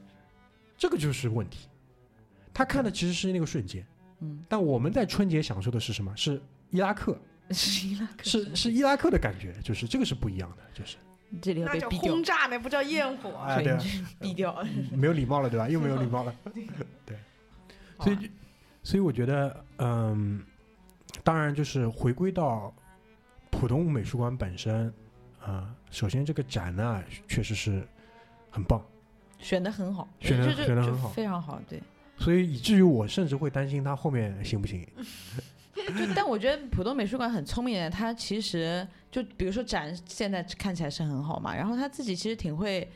[0.77, 1.67] 这个就是问题。
[2.53, 3.85] 他看的其实是那个瞬间，
[4.21, 6.15] 嗯，但我们在春节享受的是什么？
[6.15, 7.19] 是伊拉克，
[7.53, 10.97] 是伊拉克，是是伊拉克的感觉，就是这个是不一样的，就是
[11.41, 13.31] 这里要那叫被轰，炸，那不叫焰火。
[13.45, 13.83] 哎对啊，
[14.19, 14.65] 逼掉。
[14.91, 15.69] 没有礼貌了，对吧？
[15.69, 16.35] 又没有礼貌了，
[17.05, 17.17] 对，
[17.99, 18.27] 所以就
[18.83, 20.43] 所以我觉得，嗯，
[21.23, 22.73] 当然就是回归到
[23.49, 24.93] 普通美术馆本身，
[25.39, 27.87] 啊、首先这个展呢确实是
[28.49, 28.83] 很棒。
[29.37, 31.61] 选的很好，选得就就就选的很好非常好。
[31.67, 31.81] 对，
[32.17, 34.87] 所以以至于我甚至会担心他后面行不行。
[35.97, 42.87] 就但我觉得浦东美术馆很聪明的，它其实就比如说展现在看起来是很好嘛，然后他自己其实挺会。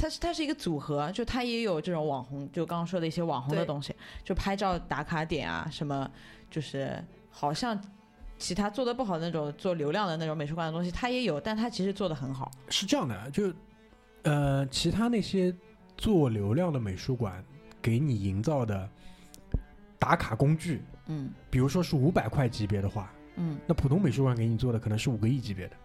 [0.00, 6.08] 它是它是一个组合，就它也有这种网红，就刚刚说的一些网红的东西，就拍照打卡点啊，什么
[6.48, 7.76] 就是好像
[8.38, 12.48] 其他做的不好的那种做流量的那种美术馆的东西，它也有，但它其实做的很好。
[12.68, 13.52] 是这样的，就
[14.22, 15.52] 呃，其他那些
[15.96, 17.44] 做流量的美术馆
[17.82, 18.88] 给你营造的
[19.98, 21.30] 打卡工具，嗯。
[21.50, 25.76] 比如说是五百块级别的话，嗯，那普通美术馆给你做的可能是五个亿级别的，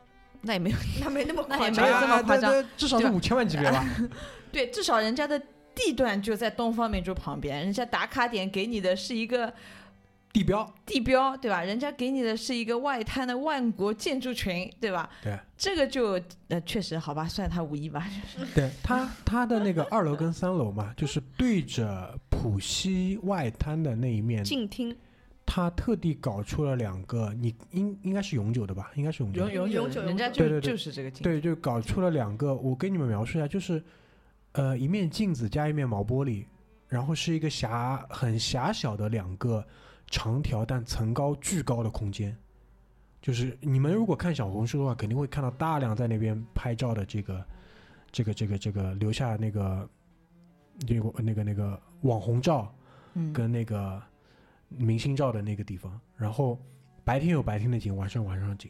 [0.42, 1.86] 那也没有， 那没那么那夸张。
[1.86, 2.66] 也没有这么夸张。
[2.78, 3.86] 至少是五千万级别吧。
[4.52, 5.42] 对，至少人家的
[5.74, 9.52] 地段就在东方明珠旁边，人家打卡点给你的是一个
[10.32, 11.64] 地标，地标，对吧？
[11.64, 15.10] 人家给你的是一个外滩的万国建筑群，对吧？
[15.24, 18.08] 对，这个就呃确实好吧，算他五亿吧。
[18.38, 18.52] 就是。
[18.54, 24.96] 对他他的那个二楼跟三楼嘛，就是对着浦西外滩的那一面，静听，
[25.46, 28.92] 他特地搞出了两个，你应应该是永久的吧？
[28.96, 29.70] 应该是永久的永。
[29.70, 31.24] 永永久人家就永久对对对就是这个镜。
[31.24, 33.84] 对，就搞出了两个，我给你们描述一下，就是，
[34.54, 36.46] 呃，一面镜子加一面毛玻璃，
[36.88, 39.66] 然后是一个狭很狭小的两个
[40.08, 42.36] 长条但层高巨高的空间，
[43.22, 47.46] 就是你们如果看小红书的话，肯定会看到大量在那边拍照的这个
[48.12, 49.90] 这个这个这个留下那个
[50.88, 52.74] 那个那个那个网红照，
[53.14, 54.02] 嗯，跟那个
[54.78, 56.60] 明星照的那个地方，然后
[57.04, 58.70] 白天有白天的景，晚上有晚上的景，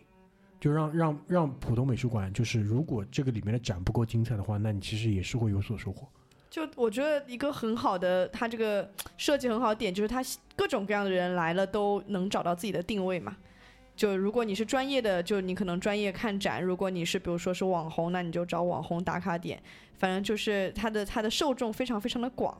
[0.59, 6.07] 就让让让普通美术馆，就是如果这个里面的展不够精彩的话，那你其实也是会有所收获。
[6.49, 8.87] 就我觉得一个很好的，它这个
[9.17, 10.21] 设计很好的点就是它
[10.55, 13.35] 各种各样的人来了都能找到自己的定位嘛。
[13.95, 19.61] 就如果你是专业的，就你可能专业看展；如果你是比如说是网红，那你就找网红打卡点。
[19.95, 22.59] 反正就是它的它的受众非常非常的广。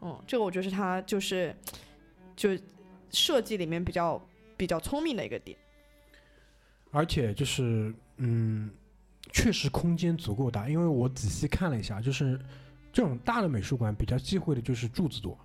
[0.00, 1.54] 嗯，这个我觉得是它就是
[2.38, 2.50] 就
[3.10, 4.22] 设计里面比较
[4.56, 5.58] 比较聪明的一个点。
[6.92, 8.70] 而且就是嗯，
[9.32, 12.38] 确实空间足够大，因为我仔细看了一下，就是
[12.92, 15.36] 这种大的美术馆比较忌讳的就是柱子多，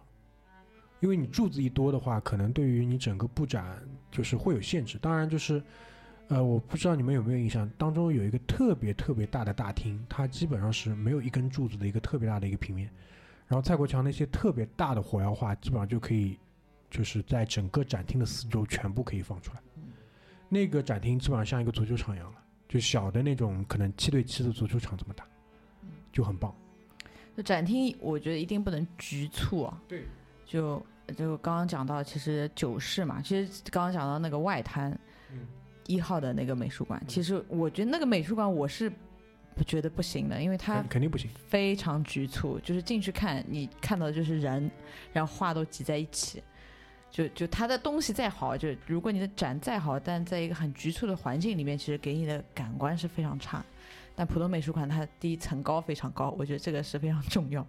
[1.00, 3.82] 因为你柱子一多的话，可能对于你整个布展
[4.12, 5.00] 就是会有限制。
[5.00, 5.62] 当然就是。
[6.30, 12.90] 呃，我不知道你们有没有印象，当中有一个特别特别大的大厅，它基本上是没有一根柱子的一个特别大的一个平面。
[13.46, 16.40] 然后蔡国强那些特别大的火药画，基本上就可以，
[16.94, 19.60] 就是在整个展厅的四周全部可以放出来。
[20.48, 22.38] 那个展厅基本上像一个足球场一样了，
[22.70, 25.26] 就小的那种可能七对七的足球场这么大，
[26.12, 26.56] 就很棒。
[27.36, 29.82] 就展厅，我觉得一定不能局促啊。
[29.88, 30.04] 对。
[30.46, 30.86] 就
[31.18, 34.92] 就刚刚讲到，其实九市嘛，其实刚刚讲到那个外滩，
[35.32, 35.48] 嗯
[35.88, 38.92] 一号的那个美术馆，其实我觉得那个美术馆我是
[39.56, 41.28] 不觉得不行的，因为它肯肯定不行。
[41.48, 44.70] 非常局促，就是进去看，你看到的就是人，
[45.12, 46.44] 然后画都挤在一起。
[47.14, 53.64] 就就它的东西再好，就如果你的展再好，但在一个很局促的环境里面，其实给你的感官是非常差。
[54.16, 57.66] 但浦东美术馆它第一层高非常高，我觉得这个是非常重要。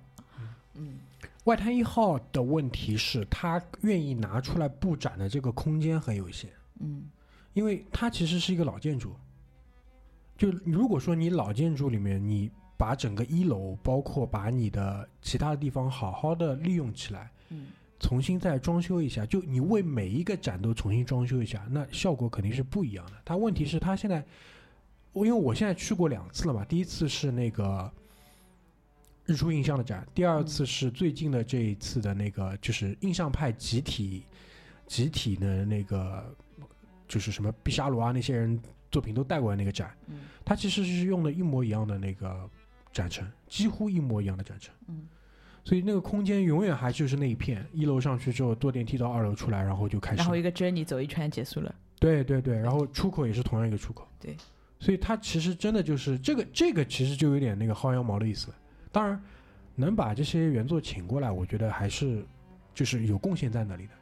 [0.73, 0.99] 嗯，
[1.45, 6.51] 外滩一号的问题是，他愿意拿出来布展的这个空间很有限。
[6.81, 7.05] 嗯，
[7.53, 9.15] 因为它其实是一个老建筑。
[10.37, 17.69] 就如果说你老建筑里面，你把整个一楼，包括把你的其他的地方好好的利用起来，嗯，
[18.01, 23.13] 重新再装修一下，就你为每一个展都重新装修一下，那效果肯定是不一样的。
[23.25, 24.23] 它问题是它现在，
[25.13, 27.91] 我因为我现在去过两次了嘛，第一次是那个
[29.25, 34.25] 日出印象的展，第二次是最近的这一次的那个就是印象派集体
[34.87, 36.37] 集体的那个
[37.09, 42.51] 就是什么毕沙罗啊那些人作品都带过来那个展，嗯它其实是用的一模一样的那个
[42.93, 44.75] 展陈，几乎一模一样的展陈。
[44.89, 45.09] 嗯
[45.65, 51.75] 所以那个空间永远还就是那一片，一楼上去之后坐电梯到二楼出来，然后就开始然后一个 journey 走一圈结束了。
[51.99, 54.07] 对对对，然后出口也是同样一个出口。
[54.21, 54.37] 对，
[54.79, 58.49] 所以它其实真的就是这个这个其实就有点那个薅羊毛的意思。
[58.93, 59.19] 当然，
[59.75, 62.23] 能把这些原作请过来，我觉得还是
[62.75, 63.93] 就是有贡献在那里的。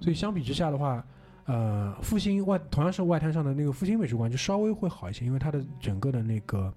[0.00, 1.04] 所以相比之下的话，
[1.46, 6.72] 呃，复兴外同样是外滩上的那个复兴美术馆就稍微会好一些，因为它的整个的那个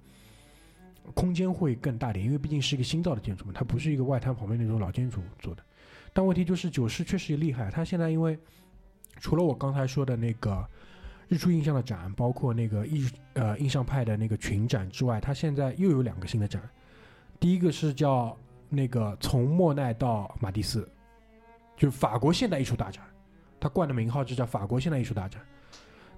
[1.14, 5.64] 空间会更大点，因为毕竟是一个新造的建筑嘛，它不是一个外滩旁边那种老建筑做的。
[6.14, 8.38] 但问题就是九世确实也厉害，它现在因为
[9.18, 10.66] 除了我刚才说的那个
[11.28, 16.62] 日出印象的展，包括那个艺呃印象派的那个群展之外，它现在又有两个新的展。
[17.40, 18.38] 第一个是叫
[18.70, 20.88] 那个从莫奈到马蒂斯，
[21.76, 23.04] 就是法国现代艺术大展，
[23.60, 25.42] 它冠的名号就叫法国现代艺术大展。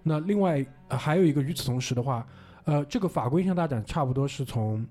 [0.03, 2.27] 那另外、还有一个与此同时的话，
[2.65, 4.85] 呃，这个法国印象大展差不多是从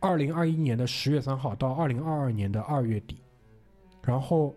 [0.00, 3.16] 二零二一年的十月三号到二零二二年的二月底，
[4.02, 4.54] 然后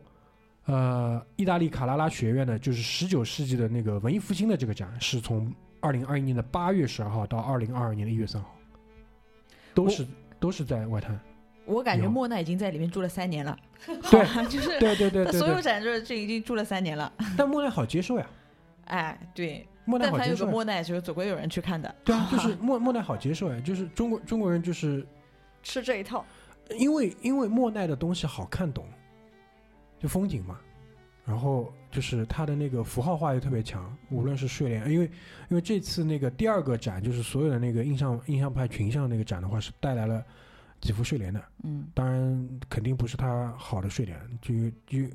[0.66, 8.55] 呃，意大利卡拉拉学院呢，就是十九世纪的那个文艺复兴的这个展，是从二零二一年的八月十二号到二零二二年的一月三号，
[9.74, 10.05] 都是
[10.39, 11.20] 都是在外滩。
[11.66, 17.12] 我感觉莫奈已经在里面住了三年了， 对就是对对对他对对，所有展就是这已经住了三年了。
[17.38, 18.28] 但莫奈好接受呀，
[18.86, 20.45] 哎，对，莫奈但凡有个。
[20.45, 21.93] 莫奈，就是总归有人去看的。
[22.03, 25.05] 对啊，就 是莫莫奈好接受呀，就是中国中国人就是
[25.63, 26.25] 吃这一套。
[26.77, 28.86] 因为因为莫奈的东西好看懂，
[29.99, 30.57] 就风景嘛，
[31.25, 35.05] 然后就是他的那个符号化又特别强，无论是睡莲，因为
[35.49, 40.23] 因为这次那个第二个展就是所有的那个印象印象派群像那个展的话是带来了
[40.79, 44.53] 几幅睡莲的，嗯当然肯定不是他好的睡莲，就
[44.88, 45.13] 就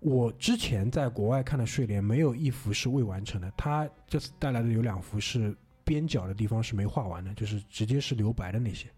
[0.00, 8.88] 我之前在国外看的睡莲没有一幅是未完成的，他这次带来的有两幅是边角的地方是没画完的，就是直接是留白的那些。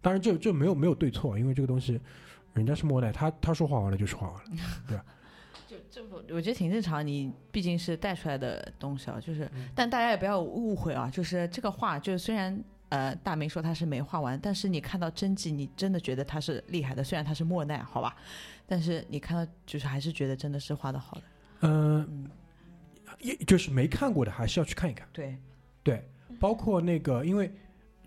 [0.00, 2.00] 当然这这没有没有对错，因为这个东西
[2.54, 4.50] 人家是莫奈，他他说画完了就是画完了。
[4.88, 5.04] 对吧
[5.68, 7.06] 就这不，我觉得挺正常。
[7.06, 12.58] 你毕竟是带出来的东西啊，就是，嗯但大家也不要误会啊，就是这个画，就是虽然
[12.90, 17.02] 呃大明说他是没画完，但是你看到真迹，你真的觉得他是厉害的。
[17.02, 18.14] 虽然他是莫奈，好吧，
[18.66, 21.22] 但是你看到就是还是觉得真的是画的好的。
[21.62, 22.30] 嗯、嗯，
[23.20, 25.08] 也就是没看过的还是要去看一看。
[25.12, 25.36] 对，
[25.82, 27.50] 对，包括那个，因为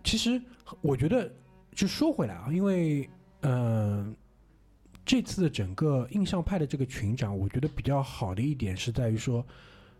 [0.03, 0.39] 其实
[0.81, 1.31] 我觉得，
[1.73, 3.09] 就说回来啊，因为
[3.41, 4.15] 嗯、呃
[5.05, 9.45] 这次的整个印象派的这个群展，我觉得比较好的一点是在于说，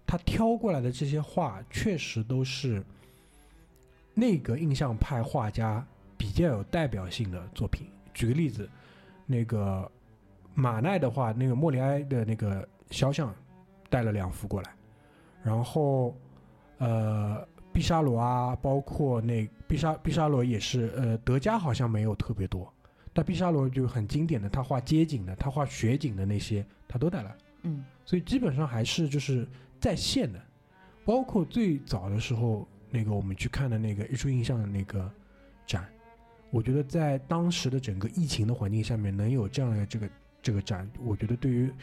[0.07, 2.81] 他挑过来的这些画确实都是
[4.13, 5.85] 那个印象派画家
[6.17, 7.87] 比较有代表性的作品。
[8.13, 8.69] 举个例子，
[9.25, 9.91] 那个
[10.53, 13.33] 马奈的话，那个莫里埃的那个肖像
[13.89, 14.71] 带了两幅过来，
[15.43, 16.15] 然后
[16.77, 22.71] 呃，毕沙罗啊，包括那毕沙毕沙罗也是，呃，德加好像没有特别多，
[23.13, 29.47] 但毕沙罗就很经典的，他画街景的，他画雪景的那些，他都带来了，嗯所以基本上还是就是
[29.79, 30.39] 在线的，
[31.03, 35.11] 包括最早的时候，那个我们去看的那个日出印象的那个
[35.65, 35.89] 展，
[36.51, 40.09] 我觉得在当时的整个疫情的环境下面，能有这样的这个
[40.43, 41.73] 这个展，我觉得对于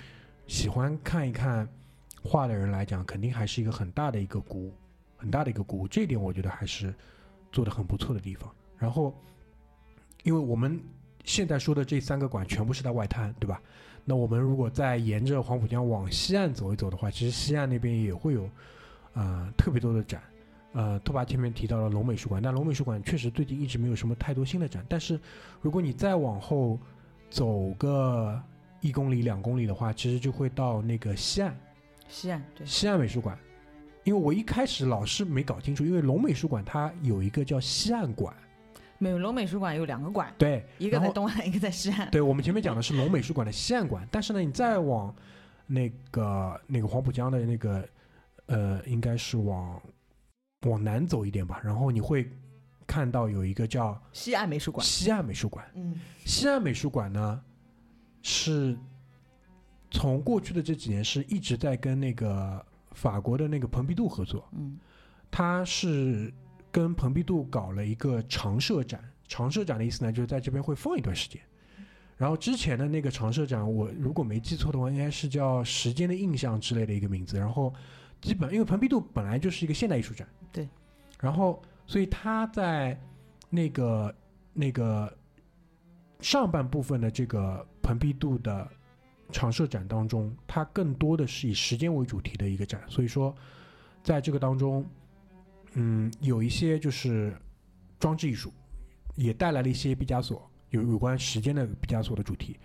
[0.46, 1.68] 喜欢看一看
[2.22, 4.72] 画的人来讲，肯定还是一个很大的一个鼓舞，
[5.16, 5.88] 很大的一个鼓舞。
[5.88, 6.94] 这一点我觉得还是
[7.50, 8.48] 做的很不错的地方。
[8.78, 9.12] 然后，
[10.22, 10.80] 因为我们
[11.24, 13.60] 现在说的这三个馆全部是在外滩，对吧？
[14.04, 18.48] 那我们如果再沿着黄浦江往西岸走一走的话，其实西岸那边也会有
[19.14, 20.22] 呃特别多的展。
[20.72, 24.84] 呃，拓跋前面提到了龙美术馆，但龙美术馆确实最近一直没有什么太多新的展。
[24.88, 25.18] 但是
[25.60, 26.78] 如果你再往后
[27.28, 28.40] 走个
[28.80, 31.56] 一公里、两公里的话，其实就会到那个西岸
[32.08, 33.38] 西岸对，西岸美术馆。
[34.04, 38.34] 因为我一开始老是没搞清楚，因为龙美术馆它有一个叫西岸馆，
[38.98, 42.10] 美龙美术馆有两个馆，对，一个在东岸，一个在西岸。
[42.10, 45.14] 对，我们前面讲的是龙美术馆的西岸馆，但是呢，你再往
[45.66, 47.86] 那个那个黄浦江的那个
[48.46, 49.80] 呃，应该是往
[50.62, 52.30] 往南走一点吧，然后你会
[52.86, 54.84] 看到有一个叫西岸美术馆。
[54.84, 55.64] 西岸美术馆。
[55.74, 57.42] 嗯西岸美术馆呢，
[58.22, 58.76] 是
[59.90, 64.78] 从过去的这几年是一直在跟那个法国的那个蓬皮杜合作，嗯
[65.30, 66.32] 它是
[66.70, 69.02] 跟蓬皮杜搞了一个长设展。
[69.26, 71.40] 长设展的意思呢，就是在这边会放一段时间。
[72.16, 77.38] 然后之前的那个长设展，我如果没记错的话，应该是叫“时间的印象”之类的一个名字。
[77.38, 77.72] 然后
[78.20, 80.68] 基本因为蓬皮杜本来就是一个现代艺术展，对。
[81.20, 82.98] 然后所以他在
[83.48, 84.14] 那个
[84.52, 85.12] 那个
[86.20, 88.68] 上半部分的这个蓬皮杜的
[89.32, 92.82] 常设展当中，它更多的是以时间为主题的一个展。
[92.88, 93.34] 所以说，
[94.02, 94.84] 在这个当中，
[95.74, 97.34] 嗯，有一些就是
[97.98, 98.52] 装置艺术，
[99.14, 102.58] 也带来了一些毕加索有有关时间的毕加索的主题。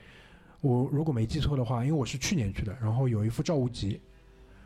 [0.61, 4.01] 我如果没记错的话，因为我是去年去的，然后有一幅赵无极，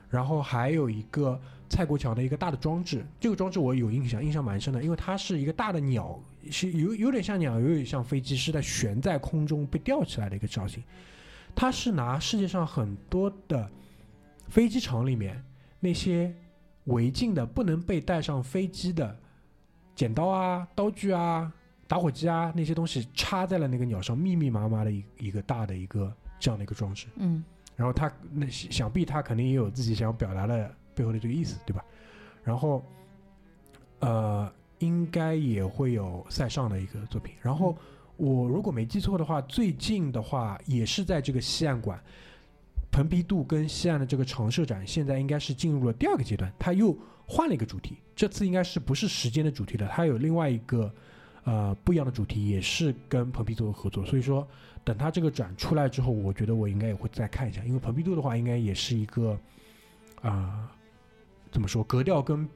[0.10, 1.39] 然后还有一个
[1.70, 10.84] 蔡国强的一个大的装置，这个装置我有印象，印象蛮深的，因为它是一个大的鸟，是有有点像鸟，有点像飞机，是在悬在空中被吊起来的一个造型。
[11.55, 13.70] 它是拿世界上很多的
[14.47, 15.43] 飞机场里面
[15.80, 16.34] 那些
[16.86, 19.16] 违禁的、不能被带上飞机的
[19.95, 21.51] 剪刀啊、刀具啊、
[21.88, 27.07] 打火机啊那些东西插在了那个鸟上，密密麻麻的一一个大的一个这样的一个装置。
[27.18, 27.43] 嗯
[27.80, 31.82] 然后他那想必他肯定也有自己想要表达的背后的这个意思，对吧？
[32.43, 32.84] 然后，
[33.99, 37.34] 呃，应该也会有塞尚的一个作品。
[37.41, 37.77] 然后
[38.17, 41.97] 我如果没记错的话，最近的话也是在这个西岸馆，
[42.91, 46.93] 蓬皮杜跟西岸的这个常设展，现在应该是进入了第二个阶段，它又
[47.25, 47.95] 换了一个主题。
[48.13, 50.93] 这次应该是不是时间的主题了，它有另外一个
[51.45, 54.05] 呃不一样的主题，也是跟蓬皮杜合作。
[54.05, 54.45] 所以说，
[54.84, 59.39] 等它这个展出来之后，我觉得我应该也会再看一下，因为蓬皮杜的话，应该也是一个
[60.21, 60.69] 啊、
[61.51, 62.47] 怎么说格调跟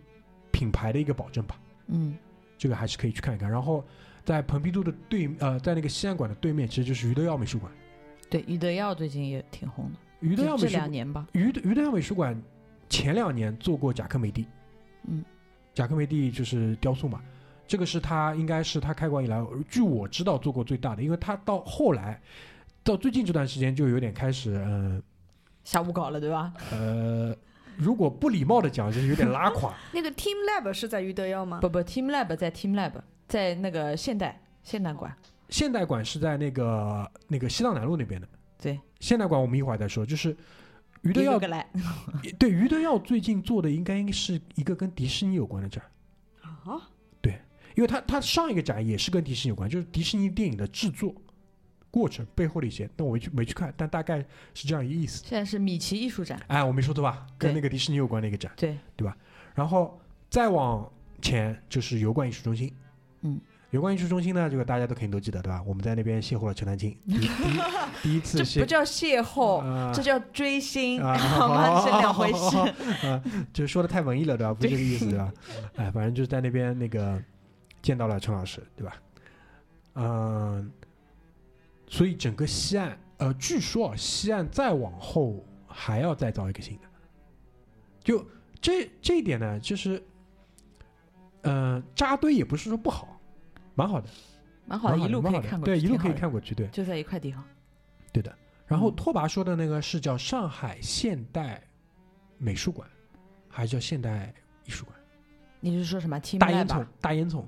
[0.52, 1.60] 品牌的一个保证吧。
[1.88, 2.18] 嗯
[2.58, 3.50] 这个还是可以去看一看。
[3.50, 3.84] 然后
[4.24, 7.72] 在蓬皮杜的对呃，在那个西安馆的对面，其实就是余德耀美术馆。
[8.30, 11.28] 对，余德耀最近也挺红的，余德耀美术两年吧。
[11.34, 12.42] 余德余德耀美术馆
[12.90, 14.48] 前两年做过贾科梅蒂，
[15.08, 15.24] 嗯，
[15.74, 17.22] 贾科梅蒂就是雕塑嘛，
[17.74, 22.22] 这个是他应该是他开馆以来，据我知道做过最大的，因为他到后来
[22.84, 25.02] 到最近这段时间就有点开始嗯
[25.64, 26.54] 下午搞了，对吧？
[26.72, 27.36] 呃
[27.76, 29.74] 如果不礼貌的讲，就是有点拉垮。
[29.92, 31.62] 那个 Team Lab 是在于德耀吗？
[31.62, 32.92] 不不，Team Lab 在 Team Lab，
[33.28, 35.12] 在那个现代现代馆。
[35.50, 38.28] 现代馆是在那个那个西藏南路那边的。
[38.62, 40.06] 对，现代馆我们一会儿再说。
[40.06, 40.38] 就是
[41.02, 41.40] 于德耀。
[42.38, 45.84] 对于德耀最近做的应该是一个跟迪士尼有关的展，
[46.44, 46.78] 啊，
[47.76, 51.14] 因为他他上一个展也是跟迪士尼有关，就是迪士尼电影的制作
[51.90, 52.90] 过程背后的一些。
[52.96, 54.20] 但我没去没去看，但大概
[54.54, 55.24] 是这样一个意思。
[55.26, 56.40] 现在是米奇艺术展。
[56.48, 57.26] 哎，我没说对吧？
[57.38, 58.52] 跟那个迪士尼有关的一个展。
[58.56, 59.16] 对对吧，
[59.56, 60.00] 然后
[60.30, 60.90] 再往
[61.22, 62.74] 前就是油罐艺术中心。
[63.22, 63.40] 嗯，
[63.72, 65.64] 油罐艺术中心呢，这个大家都肯定都记得，对吧？
[65.66, 67.30] 我们在那边邂逅了陈丹青， 第一
[68.02, 71.82] 第一次邂这不叫邂逅，啊这叫追星，啊 好吗？
[71.82, 72.58] 是两回事。
[73.08, 74.54] 啊，就是说的太文艺了，对吧？
[74.54, 75.32] 不是这个意思，对吧？
[75.78, 77.22] 哎，反正就是在那边那个
[77.84, 78.96] 见到了陈老师，对吧？
[79.94, 80.72] 嗯，
[81.86, 86.88] 所以整个西岸，呃，据说啊，西岸再往后还要再造一个新的，
[88.04, 88.26] 就
[88.60, 90.02] 这这一点呢，就是，
[91.42, 93.20] 呃，扎堆也不是说不好，
[93.76, 94.10] 蛮好的，
[94.66, 95.66] 蛮好的，一路可以看过去。
[95.66, 96.68] 对，一路可以看过去，对。
[96.70, 97.44] 就在一块地方。
[98.12, 98.36] 对的。
[98.66, 101.62] 然后嗯拓跋说的那个是叫上海现代
[102.38, 102.88] 美术馆，
[103.50, 104.34] 还是叫现代
[104.66, 104.98] 艺术馆？
[105.60, 107.44] 你是说什么大烟囱？，大烟囱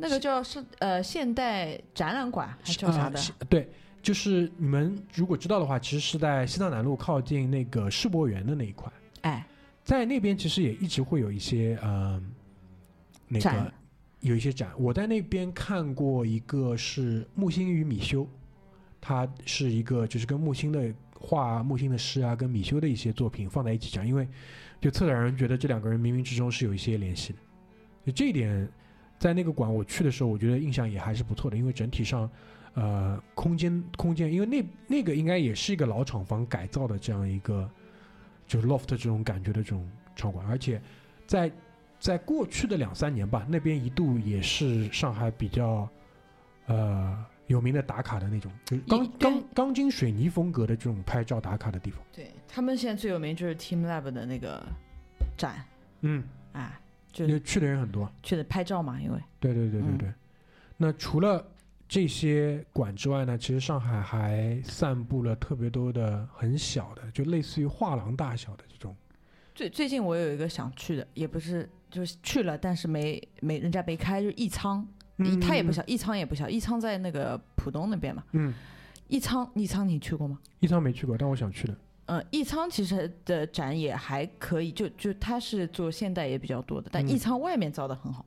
[0.00, 3.20] 那个叫是呃现代展览馆还是叫啥的？
[3.38, 3.68] 呃对，
[4.02, 8.90] 就是你们如果知道的话，其实是在西藏南路靠近那个世博园的那一块，
[9.20, 9.46] 哎，
[9.84, 12.32] 在那边其实也一直会有一些嗯、
[13.28, 13.72] 那个
[14.20, 14.70] 有一些展。
[14.78, 18.26] 我在那边看过一个是木心与米修，
[19.00, 24.26] 他是一个就是跟木心的画、木心的诗啊，跟米修的一些作品放在一起讲，因为
[24.80, 27.38] 就策展人觉得这两个人冥冥之中是有一些联系的，
[28.06, 28.66] 就这一点，
[29.20, 32.28] 在那个馆我去的时候，我觉得印象也还是不错的，因为整体上，
[32.72, 37.70] 呃，空间空间，因为那那个应该也是一个老厂房改造的这样一个，
[38.46, 40.80] 就是 loft 这种感觉的这种场馆，而且
[41.26, 41.52] 在
[41.98, 45.86] 在过去的两三年吧，那边一度也是上海比较
[46.64, 52.00] 呃有名的打卡的那种，就是钢钢钢筋水泥风格的这种拍照打卡的地方。
[52.10, 54.66] 对他们现在最有名就是 Team Lab 的那个
[55.36, 55.62] 展，
[56.00, 56.79] 嗯，哎，
[57.12, 58.10] 就因为去的人很多。
[58.22, 60.12] 去的拍照嘛，因为对对对对嗯对。
[60.76, 61.46] 那除了
[61.88, 68.94] 这些馆之外呢，其实上海还散布了特别多的很小的，就类似于画廊大小的这种。
[69.54, 74.86] 最最近我有一个想去的，也不是就是去了，但是没没人家没开，就是艺仓，
[75.18, 78.24] 嗯它也不小，艺仓也不小，艺仓在那个浦东那边嘛。
[78.32, 78.54] 嗯，
[79.08, 80.38] 艺仓，艺仓你去过吗？
[80.60, 81.76] 艺仓没去过，但我想去的。
[82.10, 88.26] 嗯，艺仓其实的展也还可以，就就它是做现代也比较多的，但嗯艺仓外面造的很好，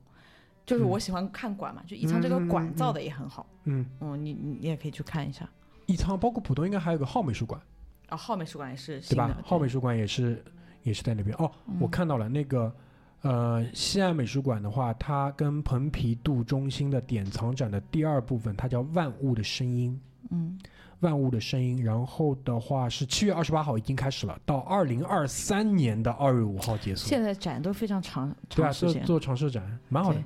[0.64, 5.48] 就是嗯我喜欢看馆嘛，就艺仓这个馆造的也很好，嗯，嗯，你你你也可以去看一下。
[5.86, 7.60] 一仓包括浦东应该还有个浩美术馆，
[8.08, 10.42] 啊，浩美术馆也是对吧？，浩美术馆也是
[10.82, 11.36] 也是在那边。
[11.36, 12.74] 哦，嗯我看到了那个。
[13.20, 19.98] 呃，西岸美术馆的话，它跟蓬皮杜中心的典藏展的第二部分，它叫“万物的声音”。
[20.30, 20.58] 嗯
[21.00, 27.06] 万物的声音，然后的话是七月二十八号已经开始了，到二零二三年的二月五号结束。
[27.06, 30.24] 现在展都非常长对啊，长时间，做做长设展，蛮好的，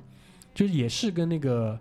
[0.53, 1.77] 就是也是跟那个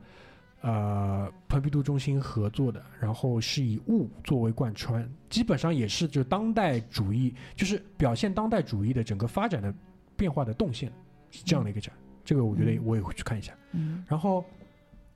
[0.62, 9.72] 呃蓬皮杜中心合作的，然后是以物作为贯穿，基本上也是就当代主义，就是表现当代主义的整个发展的
[10.16, 10.90] 变化的动线，
[11.30, 11.94] 是这样的一个展。
[12.24, 13.54] 这个我觉得嗯我也会去看一下。
[13.72, 14.44] 嗯然后，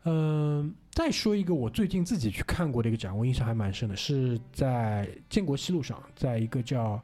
[0.05, 7.00] 嗯、再说一个我最近自己去看过的一个展，我印象还蛮深的，是在建国西路上，在一个叫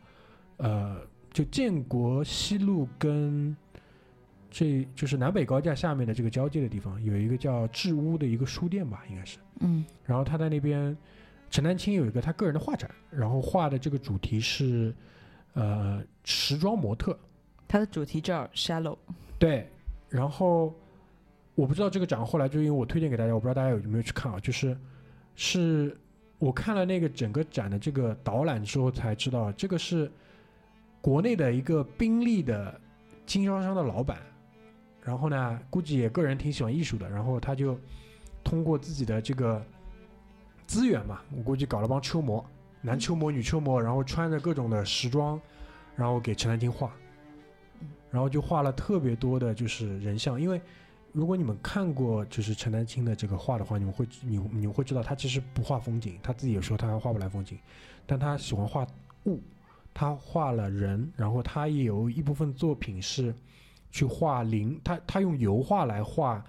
[0.56, 1.00] 呃，
[1.32, 3.56] 就建国西路跟
[4.50, 9.38] 这就是南北高架下面的这个交界的地方，有一个叫智屋的一个书店吧，应该是。
[9.60, 9.84] 嗯。
[10.04, 10.96] 然后他在那边，
[11.50, 14.92] 陈丹青有一个他个人的画展，然后画的这个主题是
[15.52, 17.16] 呃时装模特，
[17.68, 18.96] 他的主题叫 Shallow，
[19.38, 19.70] 对，
[20.08, 20.74] 然后
[21.58, 24.78] 我不知道这个展后来就因为我推荐给大家，我不知道大家有没有去看啊，就是
[25.34, 25.98] 是
[26.38, 30.08] 我看了那个整个展的这个导览之后才知道，这个是
[31.00, 32.80] 国内的一个宾利的
[33.26, 34.18] 经销商的老板，
[35.02, 37.76] 然后呢，估计也个人挺喜欢艺术的，然后他就
[38.44, 39.60] 通过自己的这个
[40.64, 42.48] 资源嘛，我估计搞了帮车模，
[42.80, 45.40] 男车模、女车模，然后穿着各种的时装，
[45.96, 46.92] 然后给陈丹青画。
[48.12, 50.60] 然后就画了特别多的就是人像，因为
[51.12, 57.58] 如果你们看过就是陈丹青的这个画的话，你们会你你们会知道他其实不画风景，他自己也说他画不来风景，
[58.06, 58.86] 但他喜欢画
[59.24, 59.40] 物，
[59.94, 63.34] 他画了人，然后他也有一部分作品是
[63.90, 66.44] 去画灵，他他用油画来画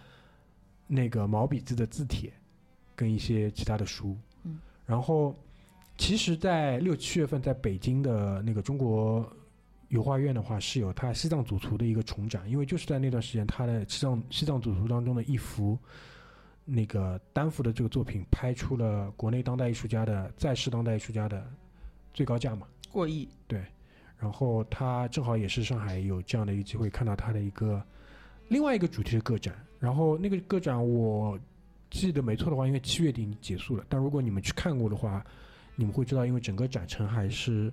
[0.88, 2.32] 那个毛笔字的字帖
[2.96, 5.36] 跟一些其他的书，嗯，然后
[5.98, 9.28] 其实，在六七月份在北京的那个中国。
[9.90, 15.78] 油画院的话是有他西藏主图的一个重展，因为就是在那段时间，他的西藏西藏主图当中的一幅
[16.64, 21.46] 那个单幅的这个作品拍出了国内当代艺术家的在世当代艺术家的
[22.14, 22.68] 最高价嘛。
[22.92, 23.64] 过亿，对
[24.20, 27.82] 然后他正好也是上海有这样的一个机会看到他的一个
[28.48, 31.40] 另外一个主题的个展，然后那个个展我
[31.90, 35.26] 记得没错的话，因为七月底结束了，但如果你们去看过的话，
[35.76, 37.72] 你们会知道，因为整个展陈还是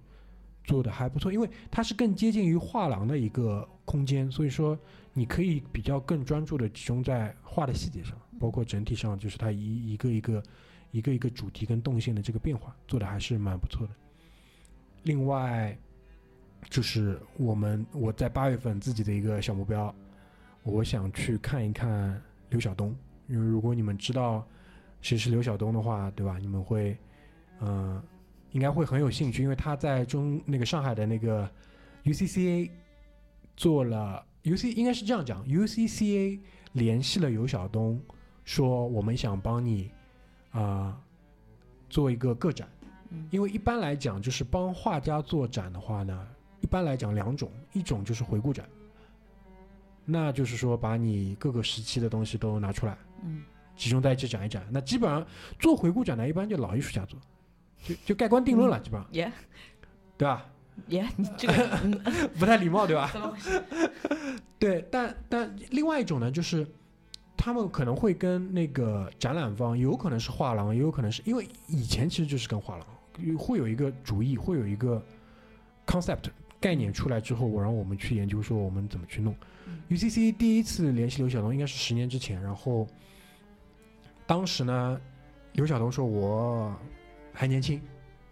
[0.66, 4.78] 做的还不错，因为它是更接近于画廊的一个空间，所以说
[5.12, 10.42] 你可以比较更专注的集中在画的细节上，包括整体上就是它一一个一个
[10.90, 13.92] 一个一个主题跟动线的这个变化做的还是蛮不错的。
[15.04, 15.78] 另外，
[16.68, 19.94] 就是我们我在八月份自己的一个小目标，
[20.64, 22.94] 我想去看一看刘晓东，
[23.28, 24.44] 因为如果你们知道
[25.00, 26.38] 谁是刘晓东的话，对吧？
[26.38, 26.96] 你们会，
[27.60, 28.02] 嗯、
[28.52, 31.48] 应该会很有兴趣，因为他在中那个上海的那个
[32.04, 32.70] UCCA
[33.56, 36.40] 做了 UC 应该是这样讲，UCCA
[36.72, 38.00] 联系了尤晓东，
[38.44, 39.90] 说我们想帮你
[40.50, 40.98] 啊、
[41.90, 42.68] 做一个个展。
[43.10, 46.26] 嗯因为一般来讲，就是帮画家做展的话呢，
[46.60, 48.68] 一般来讲两种，一种就是回顾展，
[50.04, 53.44] 那就是说把你各个时期的东西都拿出来，嗯
[53.76, 54.66] 集中在一起展一展。
[54.70, 55.24] 那基本上
[55.58, 57.18] 做回顾展呢，一般就老艺术家做，
[57.84, 59.30] 就就盖棺定论了，基本上，耶
[60.16, 60.46] 对吧？
[60.88, 61.54] 耶，你这个
[61.84, 61.90] 嗯
[62.38, 63.10] 不太礼貌，对吧？
[64.58, 66.66] 对，但但另外一种呢，就是
[67.36, 72.86] 他们可能会跟那个展览方，有可能是画廊，也有可能是因为以前其实就是跟画廊
[73.38, 75.02] 会有一个主意，会有一个
[75.86, 76.24] concept
[76.60, 79.34] 概念出来之后，我让我们去研究说我们怎么去弄。
[79.66, 82.86] 嗯 UCC 第一次联系刘晓东应该是十年之前，然后
[84.26, 85.00] 当时呢，
[85.52, 86.74] 刘晓东说我
[87.36, 87.80] 还年轻，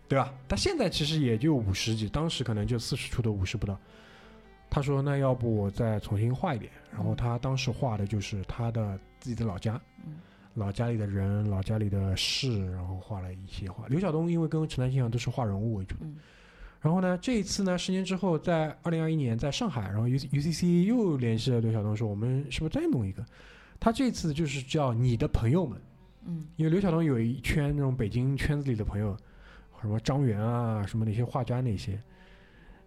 [0.08, 0.32] 对吧？
[0.48, 3.78] 他现在其实也就五十几，当时可能就四十出头，五十不到。
[4.70, 10.14] 他说：“那要不我再重新画一遍。”然后他当时画的就是他的自己的老家，嗯
[10.54, 13.86] 老家里的人、老家里的事，然后画了一些画。
[13.88, 16.16] 刘晓东因为跟陈丹青一样都是画人物为主的，嗯
[16.80, 23.24] 然后呢，这一次呢，十年之后，在二零二一年在上海，然后 U UCC 又联系了刘晓东说，我们是不是再弄一个？
[23.80, 25.80] 他这次就是叫你的朋友们，
[26.26, 29.16] 嗯因为刘晓东有一圈那种北京圈子里的朋友，
[29.80, 32.00] 什么张元啊，什么那些画家那些，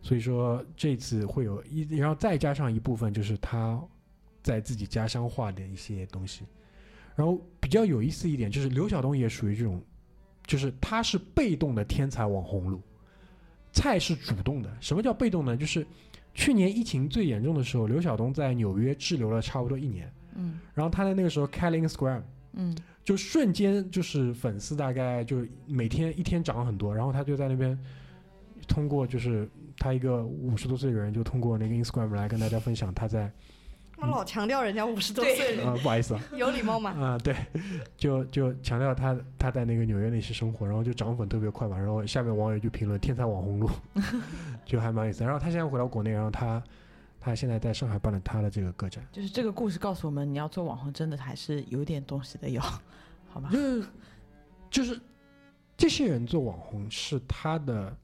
[0.02, 3.80] 所以说这次会有一，然后再加上一部分就是他
[4.42, 6.46] 在自己家乡画的一些东西，
[7.16, 9.80] 然后比较有意思一点就是刘晓东也属于这种，
[10.46, 12.82] 就是他是被动的天才网红路，
[13.72, 14.76] 蔡是主动的。
[14.82, 15.56] 什么叫被动呢？
[15.56, 15.86] 就是
[16.34, 22.24] 去年疫情最严重的时候，刘晓东在纽约滞留了差不多一年，嗯然后他在那个时候开了 Instagram。
[22.58, 22.76] 嗯。
[23.03, 27.78] 就瞬间就是粉丝大概就每天一天涨很多，然后他就在那边
[28.68, 33.32] 通过就是他一个五十多岁的人就通过那个 Instagram 来跟大家分享他在
[33.99, 35.55] 他老强调人家五十多岁。
[35.55, 36.16] 了， 呃不好意思。
[36.16, 36.89] 啊有礼貌吗？
[36.99, 37.34] 啊、对，
[37.97, 43.70] 就就强调他他在那个纽约那些生活，然后就涨粉特别快嘛，然后下面网友就评论天才网红路，
[44.66, 45.24] 就还蛮有意思。
[45.24, 46.62] 然后他现在回到国内，然后他
[47.20, 52.61] 他现在在上海办了他的这个个展，就是这个故事告诉我们，你要做网红真的还是有点东西的，要
[53.30, 53.49] 好吗？
[53.51, 53.88] 就是
[54.70, 54.99] 就是
[55.76, 57.95] 这些人做网红是他的，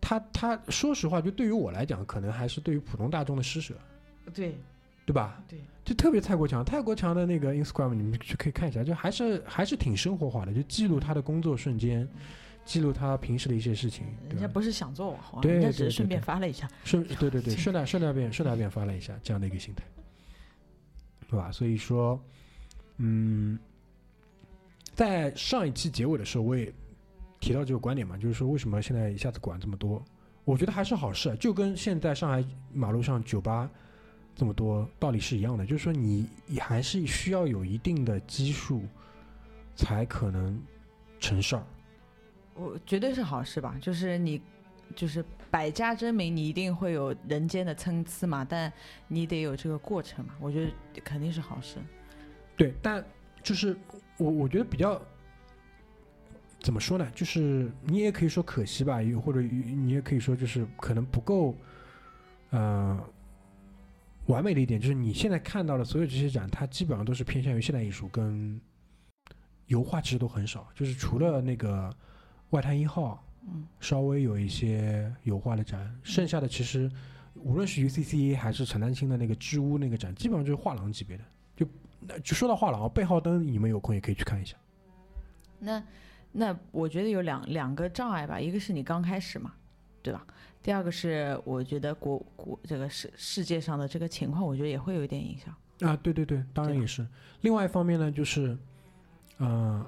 [0.00, 3.74] 他他说实话，就对于我来讲，可能还是对于普通大众的施舍，
[4.32, 4.56] 对。
[5.06, 5.38] 对吧？
[5.46, 12.08] 对，就特别蔡国强，蔡国强的那个 Instagram 你们去可以看一下，就还是还是挺生活化的，就记录他的工作瞬间，
[12.64, 16.68] 记录他平时的一些事情，人家不是想做网红人家只是顺便发了一下。
[16.84, 19.84] 顺对对对，顺带顺带便顺带便发了一下这样的一个心态，
[21.28, 21.52] 对吧？
[21.52, 22.18] 所以说，
[22.96, 23.58] 嗯，
[24.94, 26.72] 在上一期结尾的时候，我也
[27.40, 30.02] 提到这个观点嘛，就是说为什么现在一下子管这么多？
[30.44, 33.70] 我觉得还是好事，就跟现在上海马路上酒吧
[34.34, 38.82] 这么多道理是一样的，就是说你你还是需要有一定的基数，
[39.76, 40.60] 才可能
[41.20, 41.64] 成事儿。
[42.54, 44.40] 我绝对是好事吧，就是你，
[44.94, 48.72] 就是百家争鸣，你一定会有人间的参差嘛，但
[49.08, 51.78] 你得有这个过程嘛，我觉得肯定是好事。
[52.56, 53.04] 对，但
[53.42, 53.76] 就是
[54.16, 55.00] 我我觉得比较
[56.60, 57.10] 怎么说呢？
[57.14, 61.54] 就是你也可以说可惜吧，又或者你也可以说就是可能不够，
[62.50, 62.98] 呃，
[64.26, 68.60] 完美的一点就是你现在看到的所有这些展，它基本上都是偏向于现代艺术跟
[69.66, 71.94] 油画，其实都很少，就是除了那个
[72.54, 76.88] 外滩一号嗯，稍微有一些油画的展，剩下的其实
[77.34, 81.24] 无论是 UCC 还是陈丹青的那个织屋那个展，基本上就是画廊级别的。
[81.56, 81.66] 就
[81.98, 84.56] 那就说到画廊啊，背号灯你们有空也可以去看一下。
[85.58, 85.82] 那
[86.30, 89.52] 那我觉得有两两个障碍吧，一个是你刚开始嘛，
[90.00, 90.24] 对吧？
[90.62, 95.54] 第二个是我觉得国国这个世世界上的这个情况，我觉得也会有一点影响。
[95.80, 97.06] 啊，对对对，当然也是。
[97.42, 98.56] 另外一方面呢，就是，
[99.38, 99.84] 呃，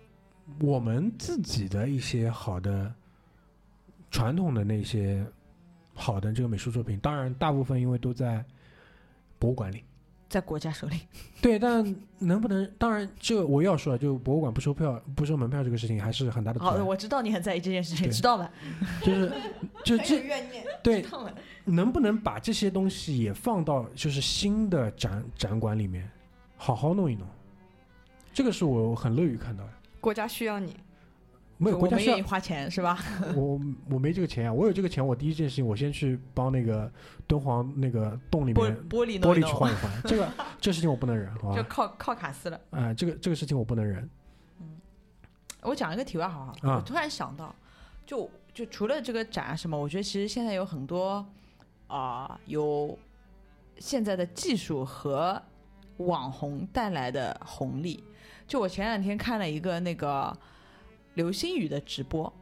[0.61, 2.93] 我们自己的一些好的
[4.11, 5.25] 传统的那些
[5.95, 8.45] 好的这个美术作品，当然大部分因为都在
[9.39, 9.85] 博物馆里。
[10.29, 11.03] 在国家手里，
[11.41, 12.69] 对，但能不能？
[12.79, 18.51] 当然，这我要说，就博物馆不收票、不收门票这个事情还是很大的阻好的，我知道你很在意这件事情，知道吧，
[19.03, 19.33] 就是，
[19.85, 20.65] 就这怨念。
[20.83, 21.07] 对。
[21.65, 26.11] 能不能把这些东西也放到就是新的展展馆里面，
[26.57, 27.27] 好好弄一弄？
[28.33, 29.71] 这个是我很乐于看到的。
[30.01, 30.77] 国家需要你，
[31.59, 32.99] 没有国家愿意花钱是吧？
[33.35, 33.59] 我
[33.91, 34.53] 我没这个钱啊！
[34.53, 36.91] 我有这个钱，我第一件事情我先去帮那个
[37.27, 39.91] 敦煌那个洞里面玻璃玻璃去换一换。
[40.03, 40.29] 这个
[40.61, 41.57] 这个事情我不能忍，好吧？
[41.57, 42.61] 就靠靠卡斯了。
[42.71, 44.09] 哎、这个这个事情我不能忍。
[45.63, 47.53] 我讲一个题外话哈，啊我突然想到，
[48.05, 51.27] 就就除了这个展啊什么，我觉得其实现在有很多
[51.89, 52.97] 啊、有
[53.79, 55.43] 现在的技术和
[55.97, 58.05] 网红带来的红利。
[58.47, 60.37] 就我前两天看了一个那个
[61.15, 62.33] 流星雨的直播，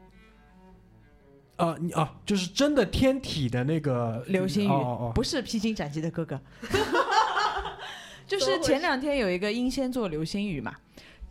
[1.57, 6.39] 啊，你啊，就是真的天体的那个流星雨哦哦哦，不是披荆斩棘的哥哥，
[8.27, 10.75] 就是前两天有一个英仙座流星雨嘛，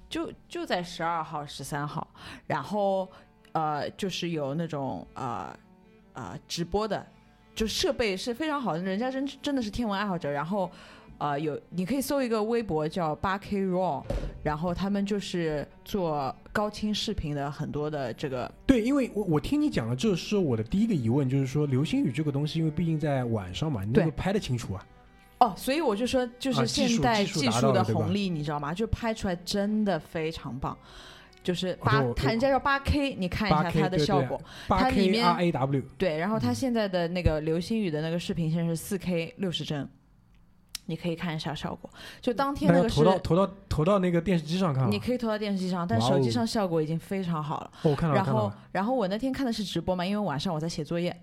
[0.09, 2.07] 就就在十二号、十三号，
[2.47, 3.07] 然后
[3.51, 5.55] 呃，就是有那种呃
[6.13, 7.05] 呃直播的，
[7.53, 10.71] 就设备是非常好的，人家真真的是天文爱好者，然后。
[11.23, 14.03] 呃，有你可以搜一个微博叫八 K Raw，
[14.43, 24.85] 然后他们就是做高清视频的很多的这个对，因为我我听你讲了，这是我的第一个疑问，就是说流星雨这个东西，因为毕竟在晚上嘛，你那对个拍得清楚啊。
[25.39, 28.73] 哦，所以我就说，就啊是现代技术的红利，你知道吗？
[28.73, 30.77] 就拍出来真的非常棒，
[31.41, 39.87] 就是八，它人家叫八 K，你看一下它的效果，八它里面 R A W，对，然后它嗯现在的那个流星雨的那个视频现在是四 K 六十帧，
[40.85, 41.89] 你可以看一下效果。
[42.21, 44.89] 就当天那个是投到投到投到那个电视机上看了。
[44.89, 47.71] 你可以投到电视机上，但手机上效果已经非常好了。
[47.83, 51.15] 哦我看到了，然后然后我那天看的是直播嘛，因为晚上我在写作业，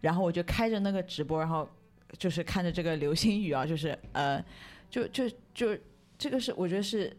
[0.00, 1.68] 然后我就开着那个直播，然后
[2.18, 4.42] 就是看着这个流星雨啊，就是呃，
[4.90, 5.76] 就就就
[6.18, 7.14] 这个是我觉得是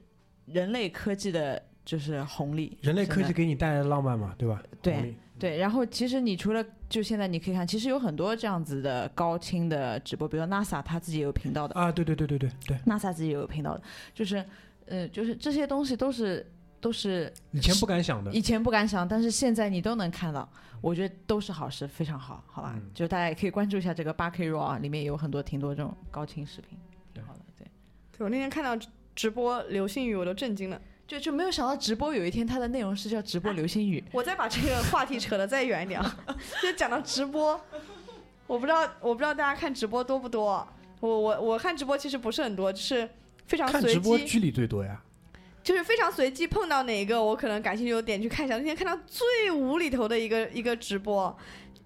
[0.46, 2.78] 人类科技的，就是红利。
[2.82, 4.62] 人类科技给你带来的浪漫嘛，对吧？
[4.82, 13.82] 对对，然后其实你除了就现在你可以看，其实有很多这样子的高清的直播，比如说 NASA 它自己也有频道的啊，对对对对对对，，NASA 自己也有频道的，
[14.14, 14.46] 就是
[14.86, 20.48] 呃，就是这些东西都是都是以前不敢想的，以前不敢想，但是现在你都能看到，
[20.82, 22.74] 我觉得都是好事，非常好，好吧？
[22.76, 26.78] 嗯就大家也可以关注一下这个八 K RAW 啊，里面有很多挺多这种高清视频，
[27.14, 27.66] 挺好的，对。
[28.18, 28.78] 对我那天看到
[29.16, 30.80] 直播流星雨，我都震惊了。
[31.08, 36.18] 就就没有想到直播有一天它的内容是叫直播流星雨， 我再把这个话题扯得再远一点啊，
[36.62, 37.60] 就讲到直播，
[38.48, 40.68] 我不知道我不知道大家看直播多不多，
[41.00, 43.10] 我我我看直播其实不是很多，就是
[43.48, 45.02] 非常随看直播机，剧里最多呀。
[45.62, 48.58] 就是非常随机碰到哪一个我可能感兴趣，我点去看一下。
[48.58, 51.34] 那天看到最无厘头的一个一个直播，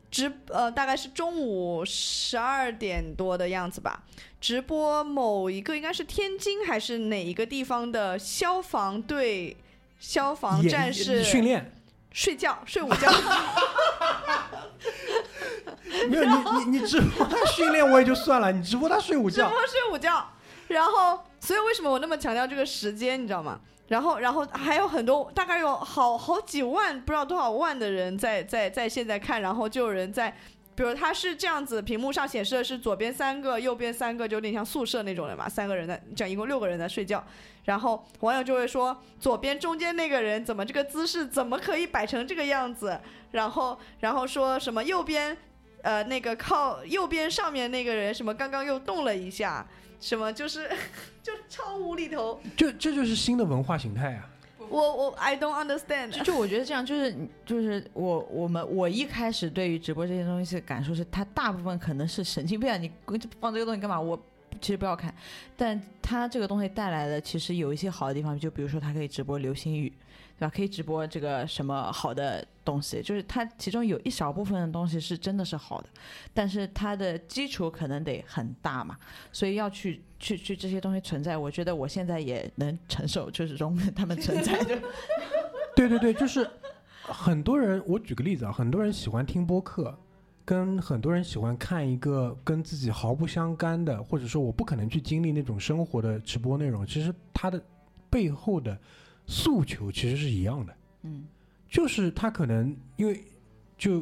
[0.10, 4.04] 直呃大概是中午十二点多的样子吧，
[4.40, 9.58] 直播某一个应该是天津还是哪一个地方的消防队
[10.00, 11.74] 消防战士训练
[12.12, 13.12] 睡觉睡午觉。
[16.10, 20.32] 没有你你你直播他训练我也就算了，你直播他睡午觉直播，睡午觉，
[20.68, 23.60] 然后，所以为什么我那么强调这个时间，你知道吗？
[23.88, 30.36] 然后，然后还有很多，大概有好好几万，不知道多少万的人在在在现在看，然后就有人在，
[30.76, 37.24] 比如他是这样子，屏幕上显示的是左边三个，右边三个，就有点像宿舍那种的嘛，三个人在，这样一共六个人在睡觉，
[37.64, 43.00] 然后网友就会说，左边中间那个人怎么这个姿势怎么可以摆成这个样子？
[43.32, 45.38] 然后，然后说什么右边。
[45.84, 49.66] 呃，那个靠右边上面那个人什么刚刚又动了一下，
[50.00, 50.70] 什么就是
[51.24, 52.40] 就超无厘头。
[52.56, 54.30] 就这就是新的文化形态啊。
[54.70, 56.12] 我我 I don't understand。
[56.12, 62.92] 就就我觉得这样就是就是我我们我一开始对于直播这些东西的感受是，它大部分可能是神经病啊，你
[63.40, 64.00] 放这个东西干嘛？
[64.00, 64.22] 我
[64.60, 65.14] 其实不要看，
[65.56, 69.94] 但它这个东西带来的其实有一些好的地方，就比如说它可以直播流星雨，
[70.38, 70.54] 对吧？
[70.56, 75.88] 可以直播这个什么好的东西，就是它其中有一小部分的东西是真的是好的，
[76.34, 78.98] 但是它的基础可能得很大嘛，
[79.32, 84.76] 所以要去去去这些东西存在，我觉得我现在也能承受，就是容忍他们存在， 就
[85.76, 86.48] 对对对，就是
[87.02, 89.98] 很多人，我举个例子啊，很多人喜欢听播客，
[90.46, 97.60] 跟很多人喜欢看一个跟自己毫不相干的，或者说我不可能去经历那种生活的直播内容，其实它的
[98.10, 98.78] 背后的
[99.28, 101.26] 诉求其实是一样的，嗯。
[101.70, 103.22] 就是他可能因为
[103.78, 104.02] 就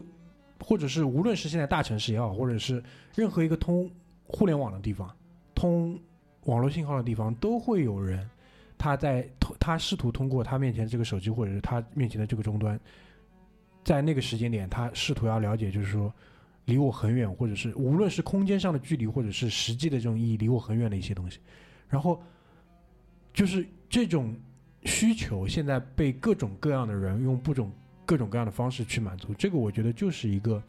[0.60, 2.82] 或者是无论是现在大城市也好，或者是
[3.16, 3.90] 任何一个通
[4.28, 5.14] 互联网的地方、
[5.56, 6.00] 通
[6.44, 8.30] 网络信号的地方，都会有人
[8.78, 9.28] 他在
[9.60, 12.80] 他试图通过他面前这个手机或者是他面前的这个终端，
[13.84, 16.14] 在那个时间点，他试图要了解，就是说
[16.66, 21.40] 离我很远，或者是无论是空间上的距离，或者是实际的这种意义，离我很远的一些东西，
[21.90, 22.22] 然后
[23.34, 24.36] 就是这种
[24.86, 27.72] 需求现在被各种各样的人用不种
[28.06, 30.62] 各种各样的方式去满足，这个我觉得就是一个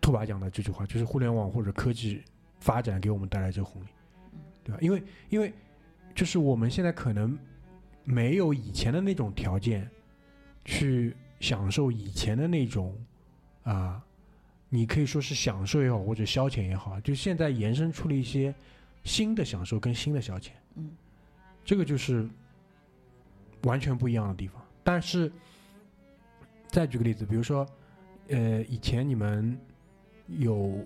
[0.00, 2.22] 兔爸讲的这句话，就是互联网或者科技
[2.60, 3.86] 发展给我们带来这个红利，
[4.64, 4.78] 对吧？
[4.80, 5.52] 因为因为
[6.14, 7.36] 就是我们现在可能
[8.04, 9.88] 没有以前的那种条件
[10.64, 12.96] 去享受以前的那种
[13.64, 14.00] 啊、
[14.68, 18.54] 你可以说是享受也好，或者消遣也好，就现在延伸出了一些
[19.02, 20.50] 新的享受跟新的消遣。
[20.76, 20.92] 嗯，
[21.64, 22.28] 这个就是
[23.62, 24.62] 完全不一样的地方。
[24.82, 25.30] 但是，
[26.68, 27.66] 再举个例子，比如说，
[28.28, 29.58] 呃，以前你们
[30.28, 30.84] 有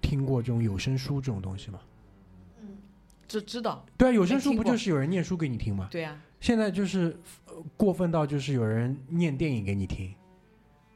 [0.00, 1.80] 听过这种有声书这种东西吗？
[2.60, 2.68] 嗯
[3.26, 5.88] 知知道，对啊，有声书不就是有人念书给你听吗？
[5.90, 10.12] 对啊、现在就是、呃过分到就是有人念电影给你听，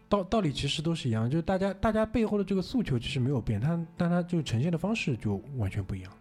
[0.08, 6.12] 道道理其实都是一样，就是大家大家背后的这个诉求其实没有变，它但它就呈现的方式就完全不一样。